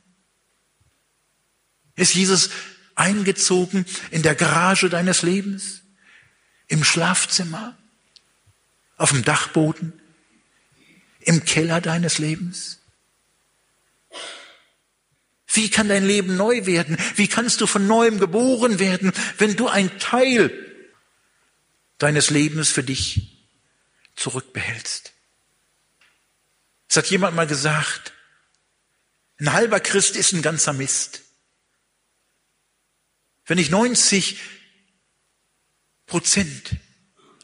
Ist 1.97 2.15
Jesus 2.15 2.51
eingezogen 2.95 3.85
in 4.11 4.23
der 4.23 4.35
Garage 4.35 4.89
deines 4.89 5.23
Lebens? 5.23 5.83
Im 6.69 6.85
Schlafzimmer? 6.85 7.77
Auf 8.97 9.11
dem 9.11 9.25
Dachboden? 9.25 10.01
Im 11.21 11.45
Keller 11.45 11.81
deines 11.81 12.19
Lebens? 12.19 12.80
Wie 15.53 15.69
kann 15.69 15.89
dein 15.89 16.07
Leben 16.07 16.37
neu 16.37 16.67
werden? 16.67 16.97
Wie 17.17 17.27
kannst 17.27 17.61
du 17.61 17.67
von 17.67 17.87
neuem 17.87 18.21
geboren 18.21 18.79
werden, 18.79 19.13
wenn 19.39 19.57
du 19.57 19.69
ein 19.69 19.99
Teil 19.99 20.53
deines 21.99 22.31
Lebens 22.31 22.71
für 22.71 22.85
dich 22.85 23.47
zurückbehältst? 24.15 25.13
Es 26.89 26.97
hat 26.97 27.07
jemand 27.07 27.35
mal 27.37 27.47
gesagt, 27.47 28.13
ein 29.39 29.53
halber 29.53 29.81
Christ 29.81 30.17
ist 30.17 30.33
ein 30.33 30.43
ganzer 30.43 30.73
Mist. 30.73 31.23
Wenn 33.47 33.59
ich 33.59 33.71
90 33.71 34.39
Prozent 36.07 36.77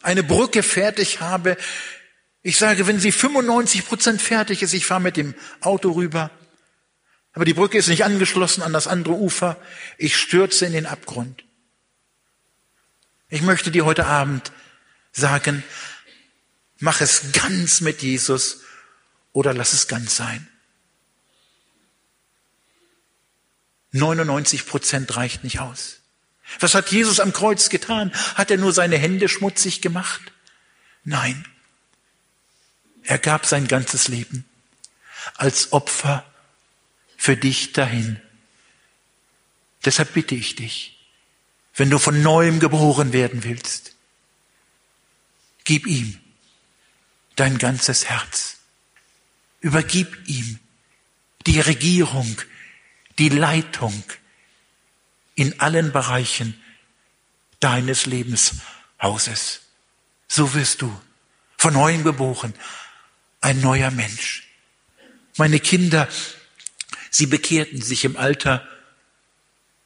eine 0.02 0.22
Brücke 0.22 0.62
fertig 0.62 1.20
habe, 1.20 1.56
ich 2.42 2.58
sage, 2.58 2.86
wenn 2.86 3.00
sie 3.00 3.10
95 3.10 3.86
Prozent 3.86 4.22
fertig 4.22 4.62
ist, 4.62 4.72
ich 4.72 4.86
fahre 4.86 5.00
mit 5.00 5.16
dem 5.16 5.34
Auto 5.60 5.90
rüber, 5.90 6.30
aber 7.36 7.44
die 7.44 7.52
Brücke 7.52 7.76
ist 7.76 7.88
nicht 7.88 8.02
angeschlossen 8.02 8.62
an 8.62 8.72
das 8.72 8.86
andere 8.86 9.12
Ufer. 9.12 9.58
Ich 9.98 10.16
stürze 10.16 10.64
in 10.64 10.72
den 10.72 10.86
Abgrund. 10.86 11.44
Ich 13.28 13.42
möchte 13.42 13.70
dir 13.70 13.84
heute 13.84 14.06
Abend 14.06 14.52
sagen, 15.12 15.62
mach 16.78 17.02
es 17.02 17.32
ganz 17.32 17.82
mit 17.82 18.00
Jesus 18.00 18.60
oder 19.34 19.52
lass 19.52 19.74
es 19.74 19.86
ganz 19.86 20.16
sein. 20.16 20.48
99 23.92 24.64
Prozent 24.66 25.14
reicht 25.18 25.44
nicht 25.44 25.60
aus. 25.60 26.00
Was 26.58 26.74
hat 26.74 26.90
Jesus 26.90 27.20
am 27.20 27.34
Kreuz 27.34 27.68
getan? 27.68 28.14
Hat 28.34 28.50
er 28.50 28.56
nur 28.56 28.72
seine 28.72 28.96
Hände 28.96 29.28
schmutzig 29.28 29.82
gemacht? 29.82 30.22
Nein. 31.04 31.44
Er 33.02 33.18
gab 33.18 33.44
sein 33.44 33.68
ganzes 33.68 34.08
Leben 34.08 34.46
als 35.34 35.74
Opfer 35.74 36.24
für 37.26 37.36
dich 37.36 37.72
dahin. 37.72 38.20
Deshalb 39.84 40.14
bitte 40.14 40.36
ich 40.36 40.54
dich, 40.54 40.96
wenn 41.74 41.90
du 41.90 41.98
von 41.98 42.22
neuem 42.22 42.60
geboren 42.60 43.12
werden 43.12 43.42
willst, 43.42 43.96
gib 45.64 45.88
ihm 45.88 46.20
dein 47.34 47.58
ganzes 47.58 48.04
Herz. 48.08 48.58
Übergib 49.58 50.16
ihm 50.28 50.60
die 51.48 51.58
Regierung, 51.58 52.40
die 53.18 53.30
Leitung 53.30 54.04
in 55.34 55.58
allen 55.58 55.90
Bereichen 55.90 56.62
deines 57.58 58.06
Lebenshauses. 58.06 59.62
So 60.28 60.54
wirst 60.54 60.80
du 60.80 60.96
von 61.58 61.74
neuem 61.74 62.04
geboren, 62.04 62.54
ein 63.40 63.60
neuer 63.60 63.90
Mensch. 63.90 64.46
Meine 65.36 65.58
Kinder 65.58 66.08
Sie 67.10 67.26
bekehrten 67.26 67.82
sich 67.82 68.04
im 68.04 68.16
Alter 68.16 68.66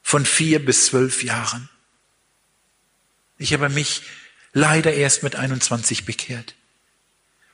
von 0.01 0.25
vier 0.25 0.63
bis 0.63 0.87
zwölf 0.87 1.23
Jahren. 1.23 1.69
Ich 3.37 3.53
habe 3.53 3.69
mich 3.69 4.03
leider 4.53 4.93
erst 4.93 5.23
mit 5.23 5.35
21 5.35 6.05
bekehrt, 6.05 6.55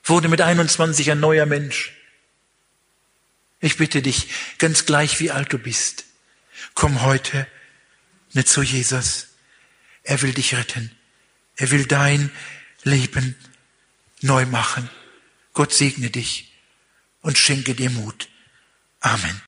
wurde 0.03 0.28
mit 0.28 0.41
21 0.41 1.11
ein 1.11 1.20
neuer 1.20 1.45
Mensch. 1.45 1.93
Ich 3.59 3.78
bitte 3.78 4.01
dich, 4.01 4.28
ganz 4.57 4.86
gleich 4.86 5.20
wie 5.20 5.32
alt 5.32 5.51
du 5.51 5.57
bist, 5.57 6.05
komm 6.74 7.01
heute 7.01 7.47
nicht 8.34 8.47
zu 8.47 8.61
Jesus. 8.61 9.28
Er 10.03 10.22
will 10.22 10.34
dich 10.34 10.55
retten. 10.55 10.91
Er 11.55 11.72
will 11.72 11.86
dein 11.86 12.32
Leben 12.84 13.36
neu 14.22 14.45
machen. 14.45 14.89
Gott 15.53 15.74
segne 15.74 16.09
dich 16.09 16.53
und 17.22 17.38
schenke 17.38 17.74
dir 17.76 17.89
Mut. 17.89 18.30
Amen. 18.99 19.41